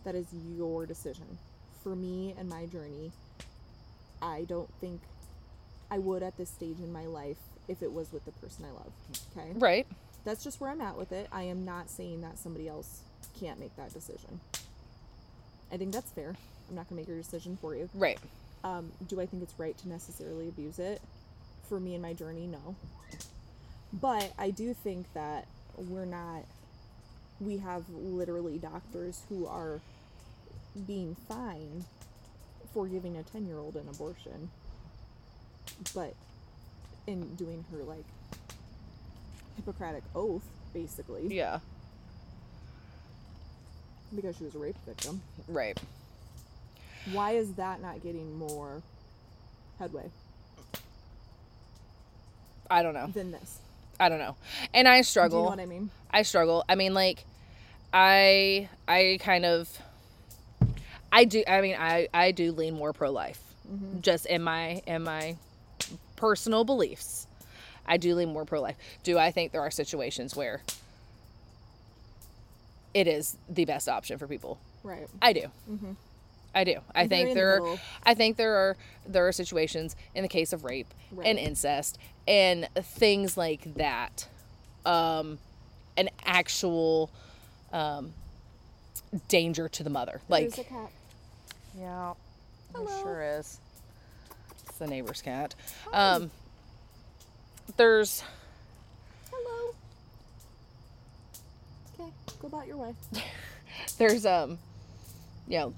[0.05, 0.27] that is
[0.57, 1.39] your decision.
[1.83, 3.13] For me and my journey,
[4.23, 5.01] I don't think
[5.91, 7.37] I would at this stage in my life
[7.69, 8.93] if it was with the person I love.
[9.37, 9.53] Okay?
[9.57, 9.87] right
[10.25, 11.29] That's just where I'm at with it.
[11.33, 13.01] I am not saying that somebody else
[13.39, 14.41] can't make that decision.
[15.73, 16.35] I think that's fair.
[16.69, 17.89] I'm not gonna make your decision for you.
[17.95, 18.19] right
[18.63, 21.01] Um, do I think it's right to necessarily abuse it?
[21.69, 22.75] For me and my journey, no.
[23.93, 25.47] But I do think that
[25.77, 26.45] we're not.
[27.41, 29.81] We have literally doctors who are
[30.87, 31.85] being fined
[32.75, 34.51] for giving a 10 year old an abortion,
[35.95, 36.15] but
[37.07, 38.05] in doing her like
[39.57, 41.59] Hippocratic oath, basically, yeah
[44.15, 45.21] because she was a rape victim.
[45.49, 45.79] right
[47.13, 48.83] Why is that not getting more
[49.79, 50.11] headway
[52.71, 53.59] i don't know than this?
[53.99, 54.37] i don't know
[54.75, 55.39] and i struggle.
[55.39, 55.91] Do you know what I mean?
[56.13, 56.65] I struggle.
[56.69, 57.25] I mean, like,
[57.93, 59.69] I I kind of
[61.13, 61.45] I do.
[61.47, 63.41] I mean, I I do lean more pro life,
[63.71, 64.01] Mm-hmm.
[64.01, 65.37] just in my in my
[66.17, 67.27] personal beliefs.
[67.87, 68.77] I do lean more pro life.
[69.05, 70.63] Do I think there are situations where
[72.95, 74.59] it is the best option for people?
[74.83, 75.07] Right.
[75.23, 75.51] I do.
[75.71, 75.97] Mhm.
[76.55, 76.81] I do.
[76.95, 77.61] I I'm think in the there are.
[77.61, 77.81] middle.
[78.03, 78.77] I think there are
[79.07, 81.27] there are situations in the case of rape Right.
[81.29, 84.27] and incest and things like that,
[84.85, 85.39] um,
[85.97, 87.11] an actual
[87.73, 88.13] um,
[89.29, 90.21] danger to the mother.
[90.29, 90.91] Like, There's a cat.
[91.79, 92.15] yeah,
[92.75, 93.03] there Hello.
[93.03, 93.59] sure is.
[94.69, 95.55] It's the neighbor's cat.
[95.93, 96.31] Um,
[97.77, 98.23] there's
[99.31, 99.75] Hello.
[102.01, 102.11] Okay,
[102.41, 102.95] go about your way.
[103.99, 104.59] there's um
[105.49, 105.75] you know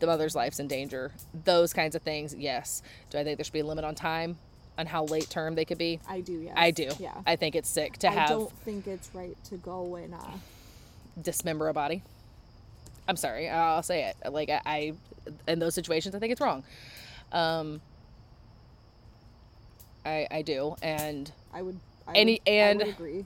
[0.00, 1.12] the mother's life's in danger
[1.44, 4.36] those kinds of things yes do i think there should be a limit on time
[4.76, 6.52] on how late term they could be I do, yes.
[6.56, 7.12] i do Yeah.
[7.26, 10.12] i think it's sick to I have I don't think it's right to go and
[10.14, 10.18] uh,
[11.22, 12.02] dismember a body
[13.08, 14.92] i'm sorry i'll say it like i, I
[15.48, 16.62] in those situations i think it's wrong
[17.32, 17.80] um
[20.04, 21.78] i i do and I would.
[22.06, 23.24] I Any- would, and- I would agree.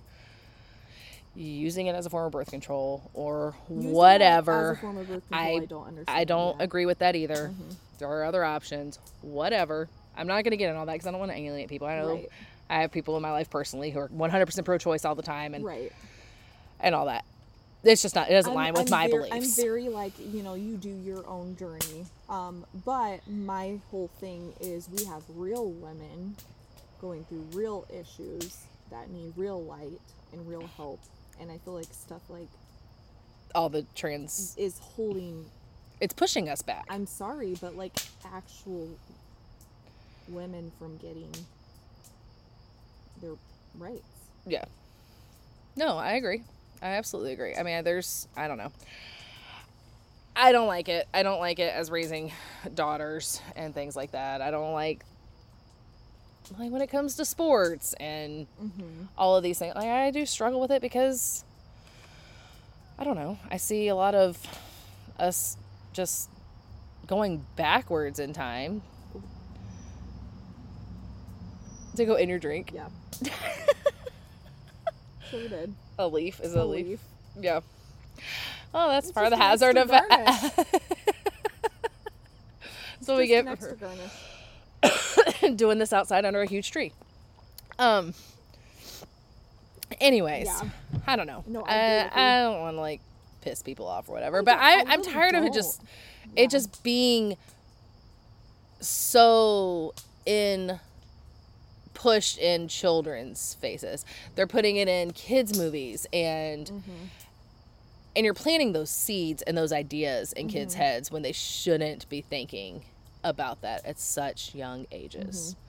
[1.35, 5.09] Using it as a form of birth control or Using whatever As a form of
[5.09, 6.18] birth control, I- I, don't understand.
[6.18, 6.64] I don't yeah.
[6.64, 7.49] agree with that either.
[7.55, 7.74] Mhm.
[7.99, 8.99] There are other options.
[9.22, 9.89] Whatever.
[10.16, 11.87] I'm not going to get in all that because I don't want to alienate people.
[11.87, 12.28] I know Right.
[12.68, 15.64] I have people in my life personally who are 100% pro-choice all the time and
[15.64, 15.93] Right.
[16.81, 17.24] and all that.
[17.83, 18.28] It's just not.
[18.28, 19.33] It doesn't I'm- line with I'm my beliefs.
[19.33, 24.53] I'm very like you know you do your own journey, um, but my whole thing
[24.61, 26.37] is we have real women
[27.01, 28.59] going through real issues
[28.91, 29.99] that need real light
[30.33, 31.01] and real help,
[31.41, 32.49] and I feel like stuff like
[33.55, 34.55] all the trans.
[34.59, 35.47] is holding.
[36.01, 36.86] It's pushing us back.
[36.88, 37.93] I'm sorry, but like
[38.32, 38.88] actual
[40.28, 41.30] women from getting
[43.20, 43.32] their
[43.78, 44.03] rights.
[44.47, 44.64] yeah.
[45.76, 46.43] No, I agree.
[46.82, 47.55] I absolutely agree.
[47.55, 48.26] I mean, there's.
[48.36, 48.72] I don't know.
[50.34, 51.07] I don't like it.
[51.12, 52.32] I don't like it as raising
[52.74, 54.41] daughters and things like that.
[54.41, 55.05] I don't like
[56.59, 59.05] like when it comes to sports and Mm-hmm.
[59.17, 59.75] all of these things.
[59.75, 61.45] Like I do struggle with it because
[62.99, 63.39] I don't know.
[63.51, 64.39] I see a lot of
[65.19, 65.57] us
[65.93, 66.29] just
[67.07, 68.83] going backwards in time.
[71.97, 72.73] To go in your drink.
[72.75, 72.89] Yeah.
[75.31, 75.75] sure did.
[75.99, 76.87] A leaf is a, A leaf.
[76.87, 77.01] leaf.
[77.41, 77.61] Yeah.
[78.73, 80.65] Oh, that's It's part of the hazard of extra
[83.01, 84.11] So we get an extra garnish.
[85.57, 86.93] doing this outside under a huge tree.
[87.78, 88.14] Um.
[90.01, 90.70] Anyways, Yeah.
[91.07, 91.43] I don't know.
[91.47, 92.22] No, I I, agree with you.
[92.22, 93.01] I don't want to like
[93.43, 95.53] piss people off or whatever, I but don't- I, I I'm really tired of it
[95.53, 95.83] just
[96.37, 96.45] Yeah.
[96.45, 97.37] it just being
[98.81, 99.93] so
[100.26, 100.78] in
[101.95, 104.05] pushed in children's faces.
[104.35, 106.93] They're putting it in kids movies and Mm-hmm.
[108.16, 110.83] and you're planting those seeds and those ideas in kids' Mm-hmm.
[110.83, 112.83] heads when they shouldn't be thinking
[113.25, 115.55] about that at such young ages.
[115.57, 115.61] Mm-hmm.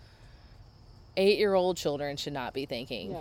[1.17, 3.11] Eight year old children should not be thinking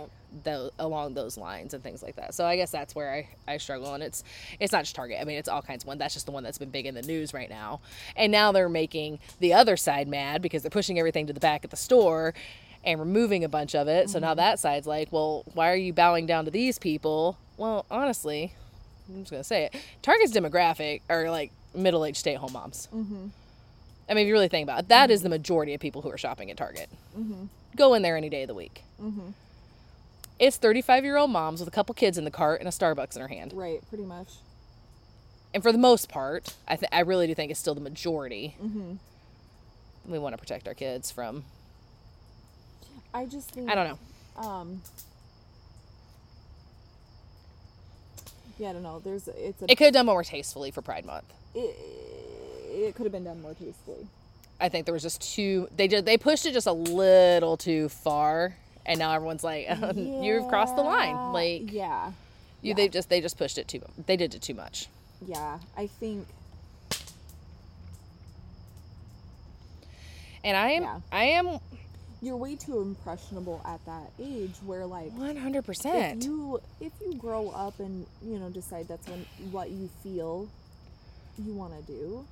[0.45, 0.71] Yep.
[0.79, 2.33] along those lines and things like that.
[2.33, 3.93] So I guess that's where I, I struggle.
[3.93, 4.23] And it's
[4.61, 5.17] it's not just Target.
[5.19, 5.97] I mean, it's all kinds of one.
[5.97, 7.81] That's just the one that's been big in the news right now.
[8.15, 11.65] And now they're making the other side mad because they're pushing everything to the back
[11.65, 12.33] of the store
[12.85, 14.09] and removing a bunch of it.
[14.09, 14.25] So Mm-hmm.
[14.25, 17.37] now that side's like, well, why are you bowing down to these people?
[17.57, 18.53] Well, honestly,
[19.09, 19.75] I'm just gonna say it.
[20.01, 22.87] Target's demographic are like middle aged stay at home moms.
[22.95, 23.27] Mm-hmm.
[24.09, 26.09] I mean, if you really think about it, that is the majority of people who
[26.11, 26.89] are shopping at Target.
[27.17, 27.45] Mm-hmm.
[27.77, 28.83] Go in there any day of the week.
[29.01, 29.29] Mm-hmm.
[30.39, 33.15] It's 35 year old moms with a couple kids in the cart and a Starbucks
[33.15, 33.53] in her hand.
[33.53, 34.27] Right, pretty much.
[35.53, 38.55] And for the most part, I, th- I really do think it's still the majority.
[38.61, 38.93] Mm-hmm.
[40.11, 41.43] We want to protect our kids from,
[43.13, 43.87] I just think I don't
[44.37, 44.41] know.
[44.41, 44.81] Um.
[48.57, 48.99] Yeah, I don't know.
[49.03, 51.25] There's it's a It could have done more tastefully for Pride Month.
[51.55, 51.75] it,
[52.71, 54.07] it could have been done more tastefully.
[54.59, 57.89] I think there was just too, they did, they pushed it just a little too
[57.89, 58.55] far.
[58.85, 61.33] And now everyone's like, you've crossed the line.
[61.33, 62.07] Like, yeah,
[62.61, 62.73] you, yeah.
[62.75, 64.87] they just, they just pushed it too, they did it too much.
[65.25, 65.59] yeah.
[65.77, 66.27] I think
[70.43, 70.99] And I am, Yeah.
[71.11, 71.59] I am
[72.23, 74.53] you're way too impressionable at that age.
[74.65, 76.17] Where like 100%.
[76.17, 80.47] if you if you grow up and you know decide that's when what you feel
[81.43, 82.25] you want to do,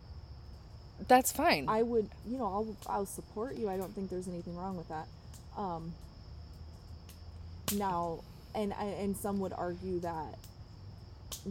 [1.08, 1.66] That's fine.
[1.68, 3.70] I would you know I'll I'll support you.
[3.70, 5.08] I don't think there's anything wrong with that.
[5.58, 5.94] Um.
[7.76, 8.20] Now,
[8.56, 10.36] and and some would argue that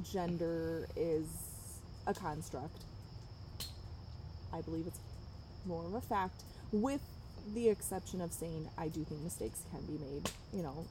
[0.03, 1.27] gender is
[2.07, 2.83] a construct.
[4.53, 4.99] I believe it's
[5.67, 6.43] more of a fact,
[6.73, 7.01] with
[7.55, 10.31] the exception of saying I do think mistakes can be made.
[10.53, 10.87] You know,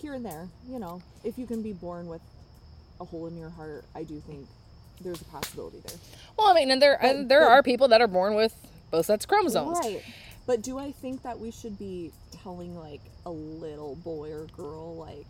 [0.00, 0.48] here and there.
[0.68, 2.22] You know, if you can be born with
[3.00, 4.46] a hole in your heart, I do think
[5.00, 5.96] there's a possibility there.
[6.36, 8.54] well, I mean, and there, But- and there but- are people that are born with
[8.90, 9.78] both sets of chromosomes.
[9.80, 10.02] Right.
[10.46, 12.10] But do I think that we should be
[12.42, 15.26] telling like a little boy or girl like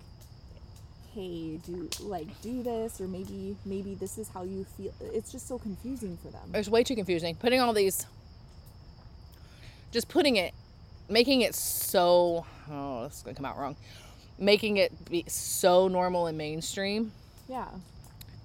[1.15, 5.49] hey do like do this or maybe maybe this is how you feel it's just
[5.49, 7.35] so confusing for them It's way too confusing.
[7.35, 8.07] Putting all these,
[9.91, 10.53] just putting it,
[11.09, 13.75] making it so, oh, this is going to come out wrong.
[14.39, 17.11] making it be so normal and mainstream,
[17.49, 17.67] Yeah.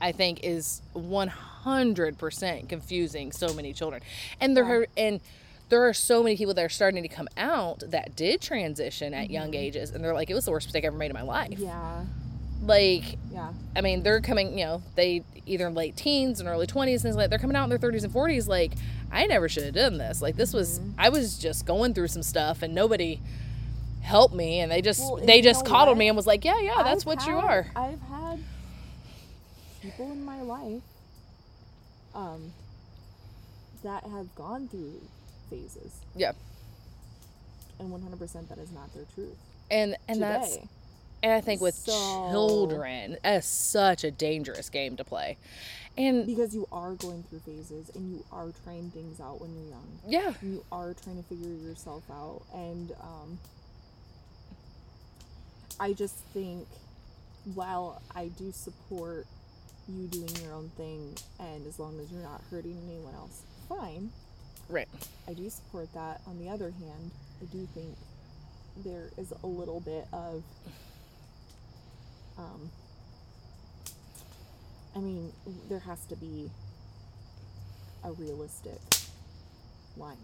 [0.03, 4.01] I think is 100% confusing so many children.
[4.39, 5.19] And there are and
[5.69, 9.31] there are so many people that are starting to come out that did transition at
[9.31, 11.21] young ages and they're like it was the worst mistake I ever made in my
[11.23, 11.51] life.
[11.51, 11.63] Mm-hmm.
[11.63, 12.03] Yeah.
[12.63, 13.51] Like Yeah.
[13.75, 17.15] I mean, they're coming, you know, they either in late teens and early 20s, things
[17.15, 18.47] like they're coming out in their 30s and 40s.
[18.47, 18.71] Like,
[19.11, 20.21] I never should have done this.
[20.21, 20.91] Like, this was, Mm-hmm.
[20.97, 23.19] I was just going through some stuff and nobody
[24.01, 24.59] helped me.
[24.61, 25.99] And they just, Well, they just coddled what?
[25.99, 27.67] me and was like, yeah, yeah, that's I've what you are.
[27.75, 28.12] I've had
[29.83, 30.81] people in my life
[32.15, 32.53] um,
[33.83, 35.01] that have gone through
[35.49, 36.31] phases, Yeah.
[37.79, 39.35] and 100% that is not their truth.
[39.69, 40.19] And, and today.
[40.39, 40.57] that's,
[41.21, 41.91] and I think with So-
[42.31, 45.37] children, that's such a dangerous game to play.
[45.97, 49.69] And because you are going through phases and you are trying things out when you're
[49.69, 49.99] young.
[50.07, 53.37] yeah, and you are trying to figure yourself out and um,
[55.79, 56.67] i just think
[57.55, 59.25] while i do support
[59.87, 64.09] you doing your own thing and as long as you're not hurting anyone else fine
[64.69, 64.87] right.
[65.27, 67.11] i do support that on the other hand
[67.41, 67.95] i do think
[68.83, 70.43] there is a little bit of
[72.37, 72.69] um,
[74.95, 75.31] i mean
[75.69, 76.49] there has to be
[78.03, 78.79] a realistic
[79.97, 80.17] line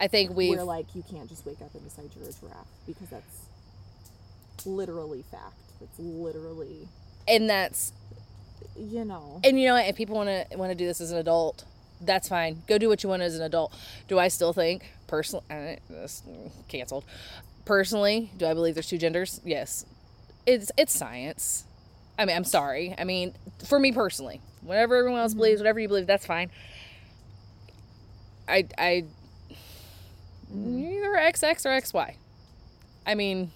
[0.00, 3.08] I think where like you can't just wake up and decide you're a giraffe because
[3.08, 3.46] that's
[4.66, 5.54] literally fact.
[5.80, 6.88] That's literally
[7.26, 7.92] and that's,
[8.76, 9.40] you know.
[9.44, 9.86] and you know what?
[9.86, 11.64] If people want to want to do this as an adult,
[12.00, 12.62] that's fine.
[12.66, 13.74] Go do what you want as an adult.
[14.08, 15.44] Do I still think personally?
[15.50, 16.22] Uh, this
[16.68, 17.04] canceled.
[17.64, 19.40] Personally, do I believe there's two genders?
[19.44, 19.86] Yes.
[20.46, 21.64] It's it's science.
[22.18, 22.94] I mean, I'm sorry.
[22.96, 23.34] I mean,
[23.66, 26.50] for me personally, whatever everyone else believes, whatever you believe, that's fine.
[28.46, 29.04] I I
[30.54, 32.14] either XX or XY.
[33.06, 33.50] I mean,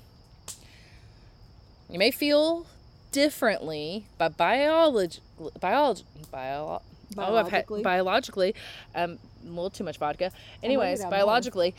[1.91, 2.67] you may feel
[3.13, 5.21] differently, but biology,
[5.61, 6.83] biology, bio,
[7.17, 7.83] oh, I've had Biologically?
[7.83, 8.55] biologically,
[8.95, 10.31] um, a little too much vodka.
[10.63, 11.75] Anyways, biologically,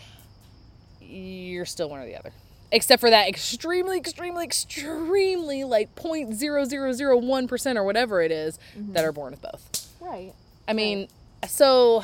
[1.01, 2.31] you're still one or the other.
[2.71, 9.31] Except for that extremely, extremely, extremely like 0.0001% or whatever it is that are born
[9.31, 9.87] with both.
[9.99, 10.33] Right.
[10.67, 11.07] I mean,
[11.47, 12.03] so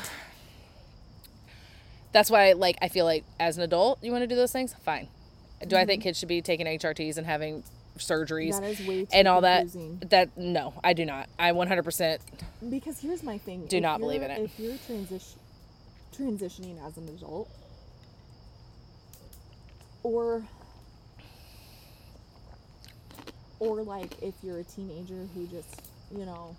[2.12, 4.74] that's why like I feel like as an adult you want to do those things,
[4.84, 5.08] fine.
[5.66, 7.62] Do I think kids should be taking HRTs and having
[7.98, 9.60] surgeries That is way too and all that?
[9.60, 10.02] confusing.
[10.10, 11.28] That no, I do not.
[11.38, 12.18] I 100%
[12.70, 13.66] Because here's my thing.
[13.66, 14.40] Do if not believe in it.
[14.40, 15.40] If you're transition
[16.16, 17.50] transitioning as an adult
[20.02, 20.42] or
[23.58, 26.56] or like if you're a teenager who just, you know,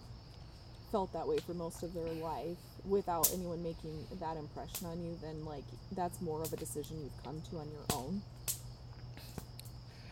[0.91, 5.17] felt that way for most of their life without anyone making that impression on you,
[5.21, 5.63] then like
[5.95, 8.21] that's more of a decision you've come to on your own.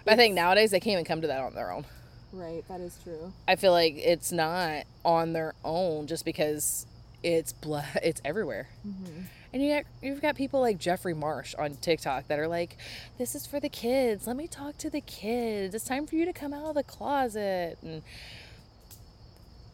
[0.07, 1.85] I think nowadays they can't even come to that on their own.
[2.31, 3.33] Right, that is true.
[3.47, 6.85] I feel like it's not on their own just because
[7.23, 7.53] it's
[8.03, 8.67] it's everywhere.
[8.87, 9.21] Mm-hmm.
[9.53, 12.77] And you got, you've got people like Jeffrey Marsh on TikTok that are like,
[13.17, 14.27] "This is for the kids.
[14.27, 15.73] Let me talk to the kids.
[15.73, 18.03] It's time for you to come out of the closet." And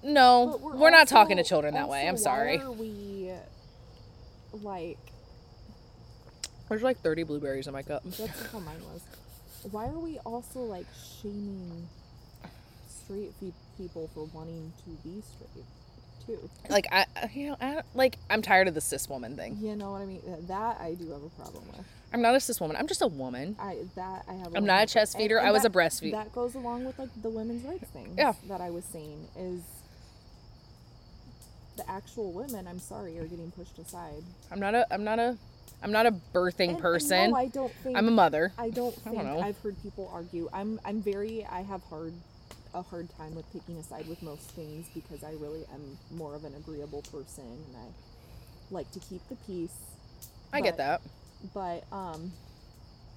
[0.03, 2.07] no, But we're, not talking to children that way.
[2.07, 2.57] I'm sorry.
[2.57, 3.31] Why are we
[4.61, 4.97] like
[6.69, 8.03] There's like 30 blueberries in my cup.
[8.03, 9.01] that's how mine was.
[9.69, 10.85] Why are we also like
[11.21, 11.87] shaming
[12.87, 15.65] straight fe- people for wanting to be straight
[16.25, 16.49] too?
[16.69, 19.57] Like I, you know, I, like I'm tired of the cis woman thing.
[19.61, 20.21] You know what I mean?
[20.47, 21.85] That I do have a problem with.
[22.13, 22.75] I'm not a cis woman.
[22.75, 23.55] I'm just a woman.
[23.59, 24.55] I that I have.
[24.55, 25.37] I'm not a chest feeder.
[25.37, 26.11] and I was a that- breastfeed.
[26.11, 28.15] That goes along with like the women's rights thing.
[28.17, 28.33] Yeah.
[28.47, 29.61] That I was saying is
[31.77, 32.67] the actual women.
[32.67, 34.23] I'm sorry, are getting pushed aside.
[34.51, 34.91] I'm not a.
[34.93, 35.37] I'm not a.
[35.83, 37.31] I'm not a birthing And- and person.
[37.31, 37.97] No, I don't think.
[37.97, 38.53] I'm a mother.
[38.57, 39.39] I don't I think don't know.
[39.41, 40.49] I've heard people argue.
[40.53, 42.13] I'm I'm very I have hard
[42.73, 46.35] a hard time with picking a side with most things because I really am more
[46.35, 47.87] of an agreeable person and I
[48.73, 49.75] like to keep the peace.
[50.53, 51.01] I get that.
[51.53, 52.31] But um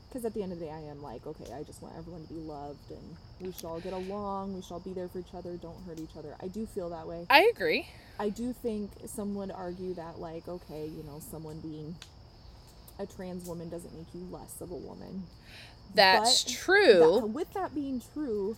[0.09, 2.25] because at the end of the day I am like, okay, I just want everyone
[2.27, 5.19] to be loved and we should all get along, we should all be there for
[5.19, 6.35] each other, don't hurt each other.
[6.41, 7.27] I do feel that way.
[7.29, 7.89] I agree.
[8.19, 11.97] I do think some would argue that, like, okay, you know, someone being
[12.99, 15.25] a trans woman doesn't make you less of a woman.
[15.95, 17.21] That's But true.
[17.21, 18.57] That- with that being true,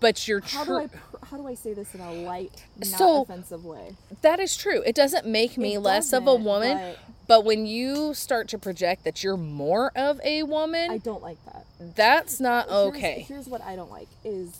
[0.00, 0.88] but you're how true.
[0.88, 3.96] do I how do I say this in a light, not So- offensive way?
[4.22, 4.82] That is true.
[4.82, 8.58] It doesn't make me It less of a woman, but but when you start to
[8.58, 11.64] project that you're more of a woman, I don't like that.
[11.96, 13.24] that's not Here's- okay.
[13.26, 14.50] Here's, what I don't like is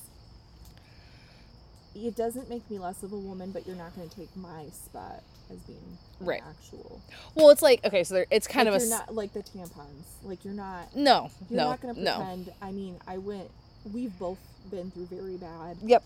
[1.95, 4.67] it doesn't make me less of a woman, but you're not going to take my
[4.71, 6.41] spot as being Right.
[6.49, 7.01] actual.
[7.35, 10.05] Well, it's like okay, so there, it's kind like of a not like the tampons.
[10.23, 10.95] Like you're not.
[10.97, 12.17] no, You're no, not going to no.
[12.17, 12.53] pretend.
[12.63, 13.51] I mean, I went.
[13.93, 14.39] We've both
[14.71, 16.03] been through very bad Yep.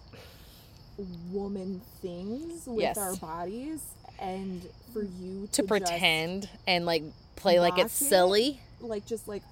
[1.30, 2.98] woman things with Yes.
[2.98, 3.80] our bodies,
[4.18, 7.04] and for you To to, pretend and like
[7.36, 8.10] play like it's mock it?
[8.10, 8.60] silly.
[8.80, 9.42] like just like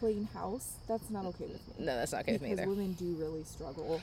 [0.00, 1.84] plain house, that's not okay with me.
[1.86, 2.68] No, that's not okay with me because either.
[2.70, 4.02] women do really struggle,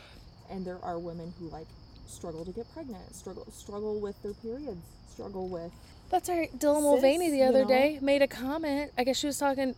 [0.49, 1.67] and there are women who like
[2.07, 5.71] struggle to get pregnant, struggle struggle with their periods, struggle with
[6.09, 6.51] That's right.
[6.57, 7.69] Dylan Mulvaney the you other know?
[7.69, 8.91] day made a comment.
[8.97, 9.75] I guess she was talking.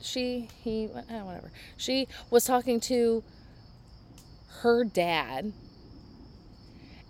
[0.00, 1.50] She, he, eh, whatever.
[1.76, 3.24] She was talking to
[4.60, 5.52] her dad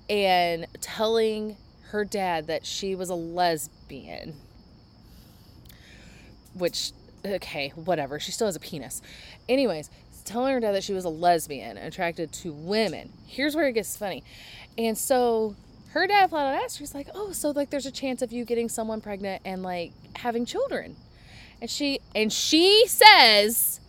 [0.08, 1.56] and telling
[1.90, 4.34] her dad that she was a lesbian.
[6.54, 6.92] Which,
[7.24, 8.18] okay, whatever.
[8.18, 9.02] She still has a penis.
[9.48, 9.90] Anyways,
[10.28, 13.12] telling her dad that she was a lesbian attracted to women.
[13.26, 14.22] Here's where it gets funny.
[14.76, 15.56] And so
[15.92, 18.44] her dad flat out asked her, like, Oh, so like there's a chance of you
[18.44, 20.96] getting someone pregnant and like having children.
[21.60, 23.80] And she and she says,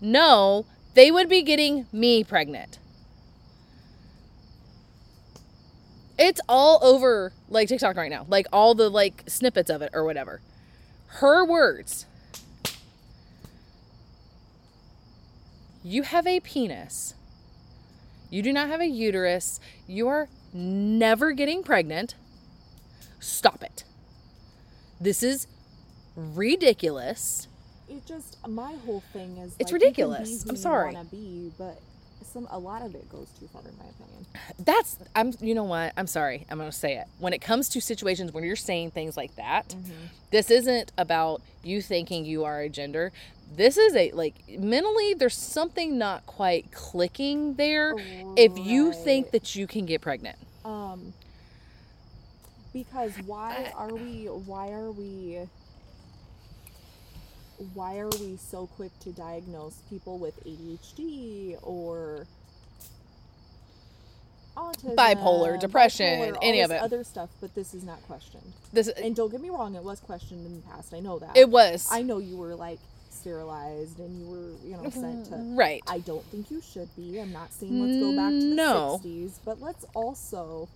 [0.00, 2.78] No, they would be getting me pregnant.
[6.18, 8.26] It's all over like TikTok right now.
[8.28, 10.40] Like all the like snippets of it or whatever.
[11.06, 12.06] Her words.
[15.88, 17.14] You have a penis.
[18.28, 19.58] You do not have a uterus.
[19.86, 22.14] You are never getting pregnant.
[23.20, 23.84] Stop it.
[25.00, 25.46] This is
[26.14, 27.48] ridiculous.
[27.88, 28.04] it.
[28.04, 30.44] Just my whole thing is It's like, ridiculous.
[30.46, 30.94] I'm sorry.
[31.10, 31.80] be, but
[32.22, 34.26] some a lot of it goes too far in my opinion.
[34.58, 35.94] That's I'm you know what?
[35.96, 36.46] I'm sorry.
[36.50, 37.06] I'm going to say it.
[37.18, 39.92] When it comes to situations when you're saying things like that, mm-hmm.
[40.32, 43.10] this isn't about you thinking you are a gender.
[43.56, 47.94] This is a like mentally there's something not quite clicking there
[48.36, 50.36] if you think that you can get pregnant.
[50.64, 51.12] um
[52.72, 55.40] because why are we why are we
[57.74, 62.26] why are we so quick to diagnose people with ADHD or
[64.56, 66.80] autism, Bipolar, depression, bipolar, any of it.
[66.80, 68.52] other stuff, but this is not questioned.
[68.72, 70.92] This And don't get me wrong, it was questioned in the past.
[70.94, 71.36] I know that.
[71.36, 72.78] it was I know you were like
[73.18, 75.82] sterilized and you were, you know, sent to right.
[75.86, 77.18] I don't think you should be.
[77.18, 79.00] I'm not saying let's go back to the No.
[79.02, 80.68] 60s, but let's also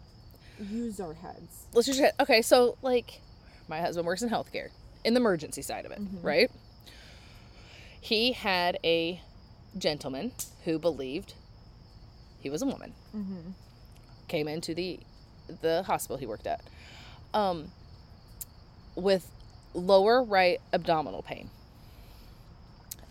[0.59, 1.67] use our heads.
[1.75, 3.21] let's just get okay so like
[3.69, 4.69] my husband works in healthcare
[5.05, 6.23] in the emergency side of it Mhm.
[6.23, 6.51] right
[8.01, 9.21] he had a
[9.77, 10.31] gentleman
[10.65, 11.35] who believed
[12.41, 13.51] he was a woman Mm-hmm.
[14.29, 15.01] came into the
[15.63, 16.61] the hospital he worked at
[17.35, 17.73] um
[18.95, 19.29] with
[19.75, 21.51] lower right abdominal pain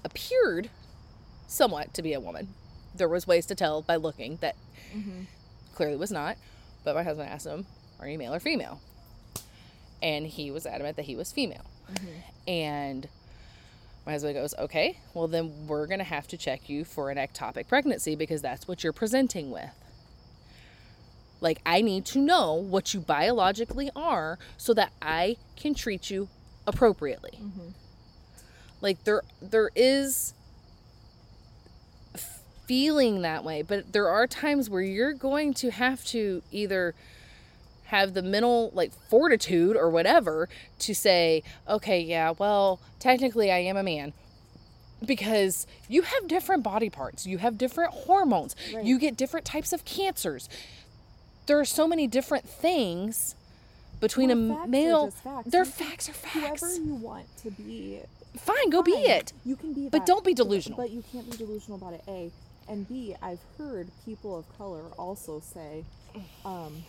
[0.04, 0.70] appeared
[1.48, 2.50] somewhat to be a woman
[2.94, 4.56] there was ways to tell by looking that
[4.94, 5.22] Mm-hmm.
[5.76, 6.36] clearly was not.
[6.84, 7.66] But my husband asked him,
[8.02, 8.82] Are you male or female?
[10.04, 11.66] And he was adamant that he was female.
[11.90, 12.50] Mm-hmm.
[12.50, 13.08] And
[14.06, 17.18] my husband goes, Okay, well, then we're going to have to check you for an
[17.18, 19.70] ectopic pregnancy because that's what you're presenting with.
[21.40, 26.28] Like, I need to know what you biologically are so that I can treat you
[26.68, 27.40] appropriately.
[27.42, 27.70] Mm-hmm.
[28.82, 30.34] Like, there, there is
[32.66, 36.96] feeling that way, but there are times where you're going to have to either
[37.86, 40.48] have the mental like fortitude or whatever
[40.80, 44.14] to say, okay, yeah, well, technically I am a man.
[45.06, 48.86] Because you have different body parts, you have different hormones, Right.
[48.86, 50.48] you get different types of cancers.
[51.48, 53.36] There are so many different things
[54.00, 55.12] between Well, a facts are male.
[55.12, 55.50] facts.
[55.50, 56.62] their facts are facts.
[56.62, 58.00] Whoever you want to be,
[58.38, 59.34] Fine, go be it.
[59.46, 60.78] You can be, But that, don't be delusional.
[60.78, 62.04] But you can't be delusional about it.
[62.08, 62.32] A
[62.70, 63.16] and B.
[63.22, 65.84] I've heard people of color also say,
[66.46, 66.84] um,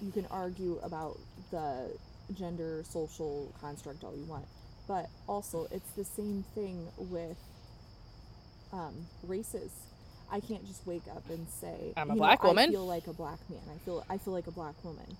[0.00, 1.18] you can argue about
[1.50, 1.90] the
[2.34, 4.44] gender social construct all you want,
[4.86, 7.36] but also it's the same thing with
[8.72, 8.94] um,
[9.26, 9.72] races.
[10.30, 12.86] I can't just wake up and say I'm a "You know, black woman." I feel
[12.86, 13.60] like a black man.
[13.74, 15.16] I feel I feel like a black woman.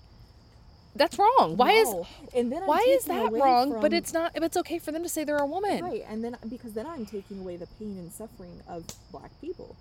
[0.95, 1.55] That's wrong.
[1.55, 1.93] Why is
[2.35, 3.79] and then I'm why is that wrong?
[3.79, 4.31] But it's not.
[4.35, 5.83] It's okay for them to say they're a woman.
[5.83, 9.75] Right, and then because then I'm taking away the pain and suffering of black people,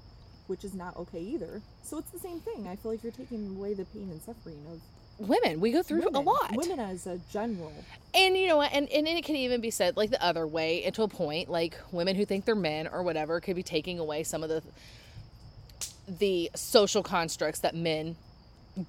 [0.46, 1.62] which is not okay either.
[1.82, 2.68] So it's the same thing.
[2.68, 4.80] I feel like you're taking away the pain and suffering of
[5.18, 6.54] Women, we go through women, a lot.
[6.54, 7.72] Women as a general.
[8.14, 8.72] And you know what?
[8.72, 11.48] And, and it can even be said like the other way, and to a point,
[11.48, 14.62] like women who think they're men or whatever could be taking away some of the
[16.06, 18.16] the social constructs that men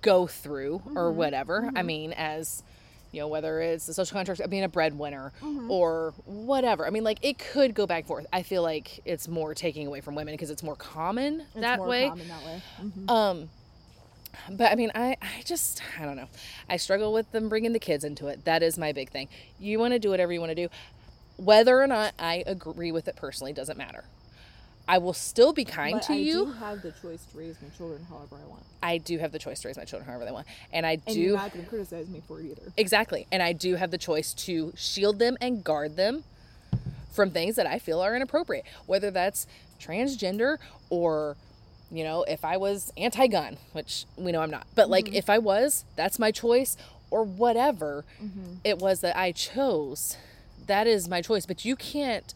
[0.01, 1.71] go through or Mhm, whatever.
[1.75, 1.85] I mhm.
[1.85, 2.63] mean, as
[3.11, 5.67] you know, whether it's the social contract of being a breadwinner Mhm.
[5.69, 6.85] or whatever.
[6.85, 8.27] I mean, like it could go back and forth.
[8.31, 11.79] I feel like it's more taking away from women because it's more common It's that
[11.79, 12.07] more way.
[12.07, 12.61] common that way.
[12.83, 13.09] Mhm.
[13.09, 13.49] Um,
[14.51, 16.27] but I mean, I, I just, I don't know.
[16.69, 18.45] I struggle with them bringing the kids into it.
[18.45, 19.27] That is my big thing.
[19.59, 20.69] You want to do whatever you want to do.
[21.37, 24.03] Whether or not I agree with it personally doesn't matter.
[24.89, 26.41] I will still be kind But to I you.
[26.41, 28.63] I do have the choice to raise my children however I want.
[28.81, 30.47] I do have the choice to raise my children however they want.
[30.73, 31.21] And I And do.
[31.21, 32.73] you're not going to criticize me for it either.
[32.75, 33.27] Exactly.
[33.31, 36.23] And I do have the choice to shield them and guard them
[37.11, 39.45] from things that I feel are inappropriate, whether that's
[39.79, 40.57] transgender
[40.89, 41.37] or,
[41.91, 45.15] you know, if I was anti gun, which we know I'm not, but like mm-hmm.
[45.15, 46.77] if I was, that's my choice,
[47.11, 48.55] or whatever mm-hmm.
[48.63, 50.17] it was that I chose,
[50.65, 51.45] that is my choice.
[51.45, 52.33] But you can't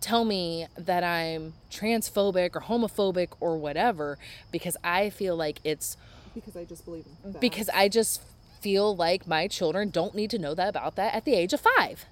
[0.00, 4.18] tell me that I'm transphobic or homophobic or whatever
[4.50, 5.96] because I feel like it's
[6.34, 7.40] Because I just believe in that.
[7.40, 8.22] because I just
[8.60, 11.60] feel like my children don't need to know that about that at the age of
[11.60, 12.04] five.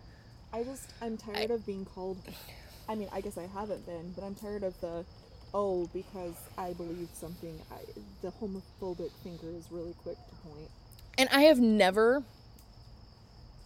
[0.52, 2.18] I just I'm tired of being called.
[2.88, 5.04] I mean, I guess I haven't been, but I'm tired of the.
[5.54, 7.58] Oh, because I believe something.
[7.70, 7.76] I
[8.22, 10.68] the homophobic finger is really quick to point,
[11.18, 12.22] And I have never,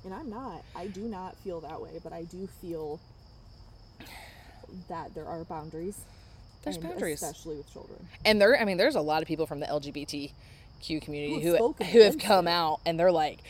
[0.04, 0.62] and I'm not.
[0.76, 3.00] I do not feel that way, but I do feel
[4.88, 5.98] that there are boundaries.
[6.62, 7.22] There's boundaries.
[7.22, 7.98] especially with children.
[8.24, 11.72] and there, I mean, there's a lot of people from the LGBTQ community have who
[11.84, 13.40] who have come out and they're like,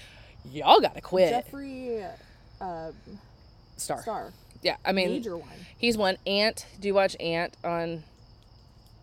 [0.51, 1.33] y'all gotta quit.
[1.47, 2.09] Jeffree
[2.61, 2.93] uh,
[3.77, 4.01] Star.
[4.03, 5.49] Star, Yeah, I mean, major one.
[5.77, 6.16] he's one.
[6.27, 6.66] Ant.
[6.81, 8.05] Do you watch Ant on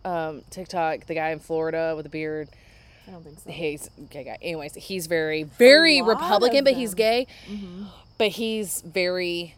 [0.04, 1.06] um, TikTok?
[1.06, 2.48] The guy in Florida with the beard.
[3.06, 3.50] I don't think so.
[3.50, 4.38] He's a gay guy.
[4.42, 7.26] Anyways, he's very, very Republican, but he's gay.
[7.46, 7.84] hmm
[8.18, 9.54] But he's very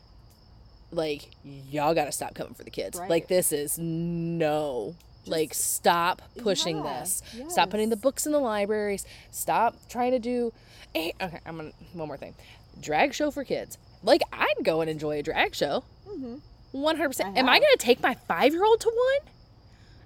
[0.93, 2.99] like y'all got to stop coming for the kids.
[2.99, 4.95] Like this is no.
[5.27, 7.23] like stop pushing yeah, this.
[7.49, 9.05] Stop putting the books in the libraries.
[9.31, 10.53] Stop trying to do.
[10.95, 12.35] Eh, Okay, I'm gonna one more thing.
[12.81, 13.79] Drag show for kids.
[14.03, 15.85] Like I'd go and enjoy a drag show.
[16.09, 16.37] mm-hmm.
[16.73, 17.37] One hundred percent.
[17.37, 19.31] I Am I gonna take my five year old to one?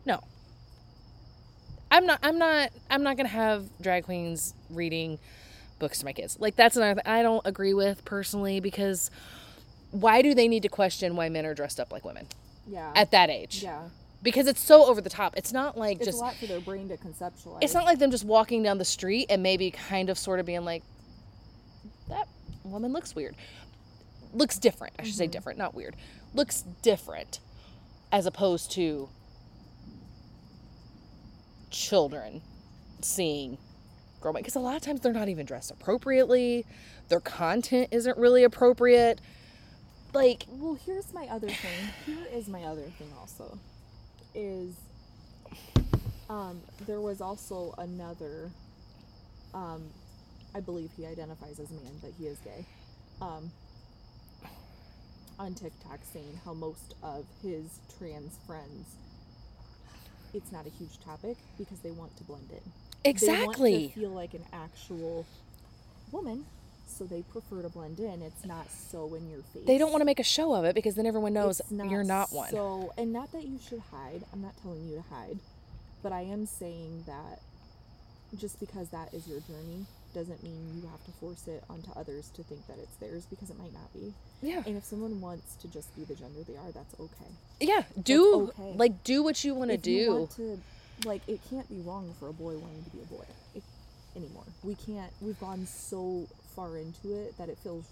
[0.04, 0.20] No.
[1.90, 2.18] I'm not.
[2.22, 2.70] I'm not.
[2.90, 5.18] I'm not gonna have drag queens reading
[5.78, 6.36] books to my kids.
[6.40, 9.10] Like that's another thing I don't agree with personally because
[9.90, 12.26] why do they need to question why men are dressed up like women
[12.66, 12.92] Yeah.
[12.94, 13.62] at that age?
[13.62, 13.88] yeah.
[14.22, 15.36] Because it's so over the top.
[15.36, 16.18] It's not like It's just.
[16.18, 17.58] a lot for their brain to conceptualize.
[17.62, 20.46] It's not like them just walking down the street and maybe kind of sort of
[20.46, 20.82] being like,
[22.08, 22.26] that
[22.64, 23.36] woman looks weird.
[24.32, 24.94] Looks different.
[24.98, 25.32] I should say mm-hmm.
[25.32, 25.94] different, not weird.
[26.34, 27.40] Looks different
[28.10, 29.10] as opposed to
[31.70, 32.40] children
[33.02, 33.58] seeing
[34.20, 36.64] girl because a lot of times they're not even dressed appropriately.
[37.08, 39.20] Their content isn't really appropriate.
[40.12, 41.88] Like, Well, here's my other thing.
[42.06, 43.58] Here is my other thing also.
[44.34, 44.74] Is
[46.28, 48.50] um there was also another
[49.54, 49.82] um
[50.54, 52.64] I believe he identifies as man, but he is gay.
[53.20, 53.50] Um
[55.38, 58.96] on TikTok saying how most of his trans friends
[60.34, 62.56] it's not a huge topic because they want to blend in.
[63.04, 63.88] They want exactly.
[63.88, 65.24] to feel like an actual
[66.12, 66.44] woman,
[66.86, 68.22] so they prefer to blend in.
[68.22, 69.66] It's not so in your face.
[69.66, 72.04] They don't want to make a show of it because then everyone knows It's you're
[72.04, 72.50] not one.
[72.50, 74.24] So, and not that you should hide.
[74.32, 75.38] I'm not telling you to hide,
[76.02, 77.40] but I am saying that
[78.38, 82.30] just because that is your journey doesn't mean you have to force it onto others
[82.34, 84.14] to think that it's theirs because it might not be.
[84.40, 84.62] yeah.
[84.66, 87.30] And if someone wants to just be the gender they are, that's okay.
[87.60, 88.72] Yeah, do okay.
[88.76, 90.14] like do what you want to do.
[90.14, 90.58] want to,
[91.04, 93.24] like, it can't be wrong for a boy wanting to be a boy
[93.54, 93.62] it,
[94.16, 94.44] anymore.
[94.62, 95.12] We can't.
[95.20, 96.26] We've gone so
[96.56, 97.84] far into it that it feels.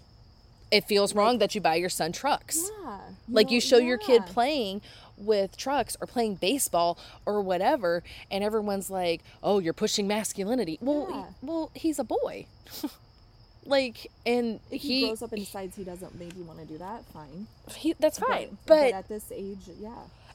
[0.70, 2.68] It feels wrong that you buy your son trucks.
[2.82, 2.98] Yeah.
[3.28, 4.80] like know, you show your kid playing
[5.16, 11.06] with trucks or playing baseball or whatever and everyone's like, "Oh, you're pushing masculinity." Well,
[11.10, 11.24] Yeah.
[11.42, 12.46] well, he's a boy.
[13.66, 16.78] like and If he, he, grows up and decides he doesn't maybe want to do
[16.78, 17.46] that, fine.
[17.76, 18.58] he that's fine.
[18.66, 19.90] But, But, at this age, yeah.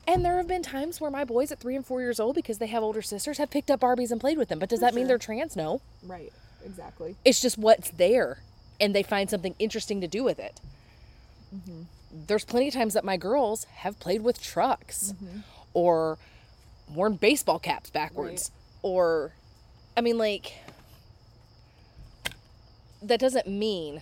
[0.07, 2.57] and there have been times where my boys at 3 and 4 years old because
[2.59, 4.57] they have older sisters have picked up Barbies and played with them.
[4.59, 5.55] But does For that mean they're trans?
[5.55, 5.81] No.
[6.03, 6.31] Right.
[6.65, 7.15] Exactly.
[7.25, 8.39] It's just what's there
[8.81, 10.59] and they find something interesting to do with it.
[11.55, 11.81] Mm-hmm.
[12.27, 15.39] There's plenty of times that my girls have played with trucks Mm-hmm.
[15.73, 16.17] or
[16.93, 18.51] worn baseball caps backwards
[18.81, 19.33] or
[19.95, 20.53] I mean like
[23.01, 24.01] that doesn't mean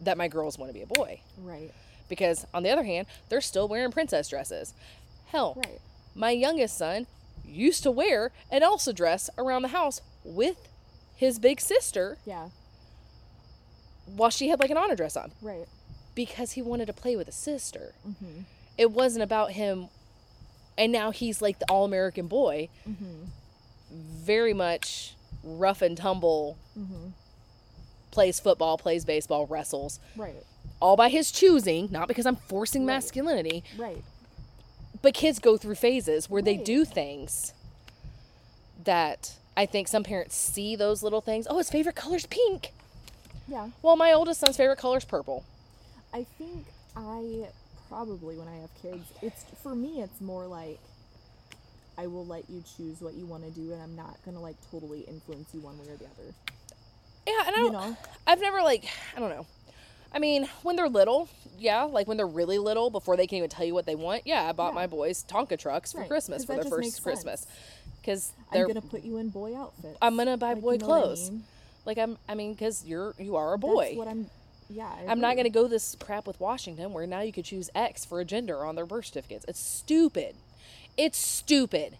[0.00, 1.72] that my girls want to be a boy Right.
[2.08, 4.74] because on the other hand, they're still wearing princess dresses.
[5.28, 5.80] Hell, Right.
[6.14, 7.06] my youngest son
[7.44, 10.68] used to wear an Elsa dress around the house with
[11.16, 12.48] his big sister Yeah.
[14.06, 15.66] while she had like an Anna dress on Right.
[16.14, 17.94] because he wanted to play with a sister.
[18.06, 18.40] Mm-hmm.
[18.78, 19.88] It wasn't about him
[20.78, 23.24] and now he's like the all-American boy, Mm-hmm.
[23.90, 27.08] very much rough and tumble, Mm-hmm.
[28.10, 30.44] plays football, plays baseball, wrestles, Right.
[30.80, 32.94] all by his choosing, not because I'm forcing Right.
[32.94, 33.64] masculinity.
[33.78, 34.04] Right.
[35.02, 37.52] But kids go through phases where they do things
[38.84, 41.46] that I think some parents see those little things.
[41.48, 42.72] Oh, his favorite color's pink.
[43.48, 43.68] Yeah.
[43.82, 45.44] Well, my oldest son's favorite color's purple.
[46.12, 47.46] I think I
[47.88, 50.78] probably when I have kids, it's for me it's more like
[51.96, 54.42] I will let you choose what you want to do and I'm not going to
[54.42, 56.34] like totally influence you one way or the other.
[57.26, 57.96] Yeah, and I don't, know?
[58.26, 58.84] I've never like
[59.16, 59.46] I don't know.
[60.12, 61.28] I mean, when they're little,
[61.58, 64.22] yeah, like when they're really little, before they can even tell you what they want,
[64.26, 64.76] yeah, I bought Yeah.
[64.76, 67.46] my boys Tonka trucks for Right, Christmas for their first Christmas, sense.
[68.06, 69.98] Because I'm to put you in boy outfits.
[70.00, 71.30] I'm gonna buy Like, boy you know what I clothes.
[71.30, 71.44] mean?
[71.84, 73.84] Like I'm, I mean, because you're you are a boy.
[73.86, 74.26] That's what I'm
[74.68, 77.68] yeah, I I'm not gonna go this crap with Washington, where now you could choose
[77.74, 79.44] X for a gender on their birth certificates.
[79.48, 80.36] It's stupid.
[80.96, 81.98] It's stupid.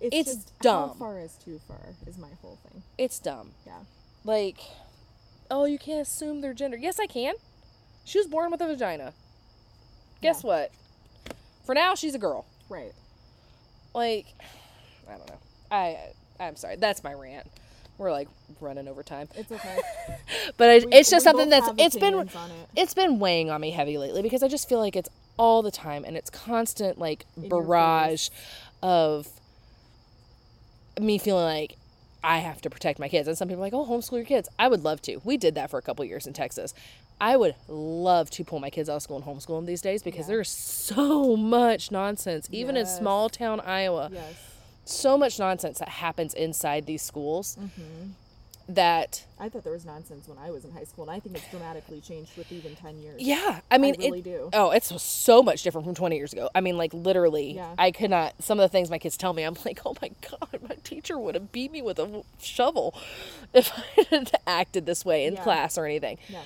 [0.00, 0.88] It's, it's dumb.
[0.90, 2.82] How far is too far is my whole thing.
[2.98, 3.52] It's dumb.
[3.66, 3.78] Yeah.
[4.24, 4.58] Like,
[5.50, 6.76] oh, you can't assume their gender.
[6.76, 7.34] Yes, I can.
[8.04, 9.14] She was born with a vagina.
[10.20, 10.48] Guess Yeah.
[10.48, 10.72] what?
[11.64, 12.44] For now, she's a girl.
[12.68, 12.92] Right.
[13.96, 14.26] Like,
[15.08, 15.38] I don't know.
[15.70, 15.98] I
[16.38, 16.76] I'm sorry.
[16.76, 17.46] That's my rant.
[17.98, 18.28] We're like
[18.60, 19.78] running over time, It's okay.
[20.58, 22.28] but it, We- it's just something that's it's been it.
[22.76, 25.70] it's been weighing on me heavy lately because I just feel like it's all the
[25.70, 28.28] time and it's constant like In barrage
[28.82, 29.28] of
[31.00, 31.76] me feeling like
[32.22, 33.28] I have to protect my kids.
[33.28, 34.48] And some people are like, oh, homeschool your kids.
[34.58, 35.18] I would love to.
[35.24, 36.74] We did that for a couple years in Texas.
[37.20, 40.02] I would love to pull my kids out of school and homeschool them these days
[40.02, 40.34] because Yeah.
[40.36, 44.34] there's so much nonsense, even in small town Iowa, Yes.
[44.84, 48.10] so much nonsense that happens inside these schools Mm-hmm.
[48.68, 51.36] that, I thought there was nonsense when I was in high school, and I think
[51.36, 53.22] it's dramatically changed with even ten years.
[53.22, 54.50] yeah, I mean, really it, do.
[54.52, 56.50] Oh, it's so much different from 20 years ago.
[56.54, 57.74] I mean, like literally, Yeah.
[57.78, 58.34] I could not.
[58.42, 61.16] Some of the things my kids tell me, I'm like, oh my god, my teacher
[61.18, 62.92] would have beat me with a shovel
[63.54, 65.42] if I had acted this way in Yeah.
[65.44, 66.18] class or anything.
[66.28, 66.42] Yeah,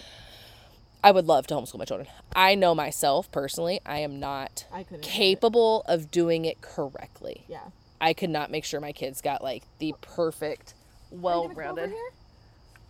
[1.02, 2.08] I would love to homeschool my children.
[2.34, 5.02] I know myself personally, I am not I couldn't.
[5.02, 7.44] do capable of doing it correctly.
[7.48, 7.60] Yeah.
[8.00, 10.74] I could not make sure my kids got like the perfect,
[11.10, 11.98] well gonna come over rounded.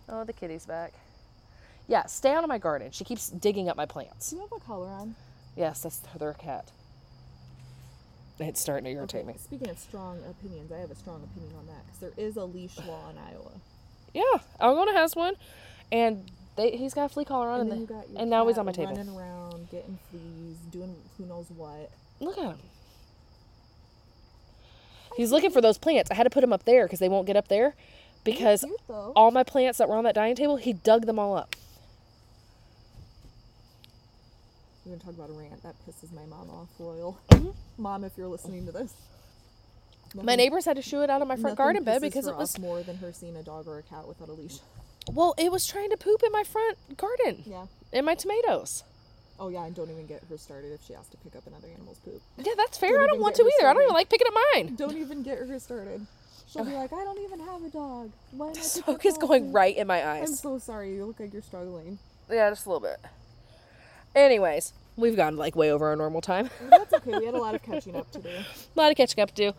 [0.09, 0.93] Oh, the kitty's back.
[1.87, 2.91] Yeah, stay out of my garden.
[2.91, 4.29] She keeps digging up my plants.
[4.29, 5.15] Do you have a collar on?
[5.55, 6.71] Yes, that's their cat.
[8.39, 9.37] It's starting to irritate Okay, me.
[9.37, 12.45] Speaking of strong opinions, I have a strong opinion on that because there is a
[12.45, 13.51] leash law in Iowa.
[14.13, 15.35] Yeah, Algona has one,
[15.91, 18.65] and they, he's got a flea collar on, And and, the- and now he's on
[18.65, 18.91] my table.
[18.95, 21.89] running around, getting fleas, doing who knows what.
[22.19, 22.57] Look at him.
[25.17, 26.09] He's looking for those plants.
[26.11, 27.73] I had to put him up there because they won't get up there,
[28.23, 28.79] because Cute
[29.15, 31.55] all my plants that were on that dining table, he dug them all up.
[34.85, 37.17] We're gonna talk about a rant that pisses my mom off, Royal.
[37.29, 37.53] Mhm.
[37.77, 38.93] Mom, if you're listening to this.
[40.15, 42.57] My neighbors had to shoo it out of my front garden bed because it was
[42.59, 44.59] more than her seeing a dog or a cat without a leash.
[45.11, 47.65] Well, it was trying to poop in my front garden Yeah.
[47.91, 48.83] in my tomatoes.
[49.39, 51.67] Oh yeah, and don't even get her started if she has to pick up another
[51.73, 52.21] animal's poop.
[52.37, 52.91] Yeah, that's fair.
[52.91, 53.69] Don't I don't want to her either.
[53.69, 54.75] I don't even like picking up mine.
[54.75, 56.05] Don't even get her started.
[56.47, 58.11] She'll be like, I don't even have a dog.
[58.31, 60.29] Why The smoke is going poop?" right in my eyes.
[60.29, 60.93] I'm so sorry.
[60.93, 61.97] You look like you're struggling.
[62.29, 62.99] Yeah, just a little bit.
[64.13, 66.49] Anyways, we've gone like way over our normal time.
[66.69, 67.17] That's okay.
[67.17, 68.29] We had a lot of catching up to do.
[68.29, 69.57] a lot of catching up to do.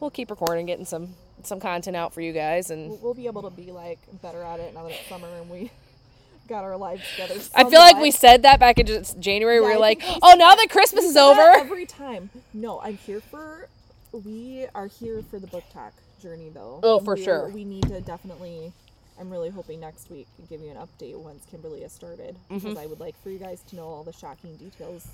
[0.00, 1.14] We'll keep recording, getting some
[1.44, 4.60] some content out for you guys, and We'll, be able to be like better at
[4.60, 5.70] it now that it's summer and we
[6.48, 7.40] got our lives together.
[7.54, 9.60] I feel like we said that back in just January.
[9.60, 12.30] we Yeah, were I like, we "Oh, now that- Christmas is over." every time.
[12.54, 13.68] No, I'm here for.
[14.12, 16.80] We are here for the BookTok journey, though.
[16.82, 17.48] Oh, for We're- sure.
[17.50, 18.72] We need to definitely.
[19.20, 22.62] I'm really hoping next week to give you an update once Kimberly has started because
[22.62, 22.78] Mm-hmm.
[22.78, 25.08] I would like for you guys to know all the shocking details,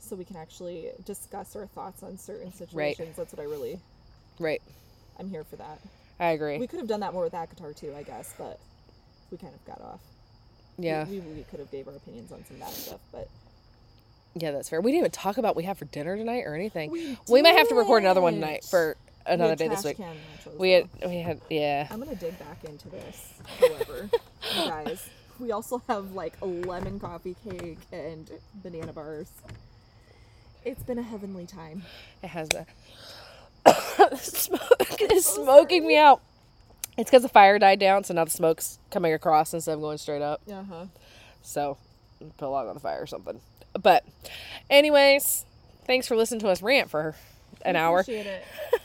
[0.00, 3.16] so we can actually discuss our thoughts on certain situations.
[3.16, 3.80] That's what I really.
[4.38, 4.62] Right,
[5.20, 5.78] I'm here for that.
[6.18, 6.58] I agree.
[6.58, 8.58] We could have done that more with ACOTAR too, I guess, but
[9.30, 10.00] we kind of got off.
[10.78, 13.28] Yeah, we, we could have gave our opinions on some bad stuff, but
[14.34, 14.80] yeah, that's fair.
[14.80, 16.90] We didn't even talk about what we have for dinner tonight or anything.
[16.90, 18.96] We We might have to record another one tonight for
[19.26, 19.98] another day this week.
[19.98, 21.08] nachos, We had, though.
[21.08, 21.86] we had, yeah.
[21.90, 23.34] I'm gonna dig back into this.
[23.58, 24.08] However,
[24.56, 25.06] you guys,
[25.38, 28.30] we also have like a lemon coffee cake and
[28.62, 29.28] banana bars.
[30.64, 31.82] It's been a heavenly time.
[32.22, 32.68] It has that.
[34.16, 36.20] smoke is smoking me out.
[36.96, 39.98] It's because the fire died down, so now the smoke's coming across instead of going
[39.98, 40.40] straight up.
[40.50, 40.84] Uh huh.
[41.42, 41.78] So,
[42.36, 43.40] put a log on the fire or something.
[43.80, 44.04] But,
[44.68, 45.44] anyways,
[45.86, 47.14] thanks for listening to us rant for
[47.64, 48.00] an hour.
[48.00, 48.44] Appreciate it.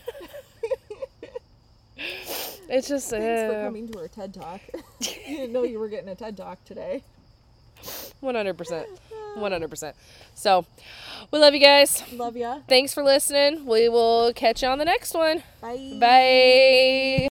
[2.67, 4.61] It's just Thanks for uh, coming to our TED Talk.
[5.01, 7.03] you didn't know you were getting a TED Talk today.
[8.21, 8.87] one hundred percent,
[9.35, 9.95] one hundred percent.
[10.33, 10.65] So,
[11.31, 12.03] we love you guys.
[12.13, 12.59] Love ya.
[12.67, 13.65] Thanks for listening.
[13.65, 15.43] We will catch you on the next one.
[15.61, 15.97] Bye.
[15.99, 17.27] Bye.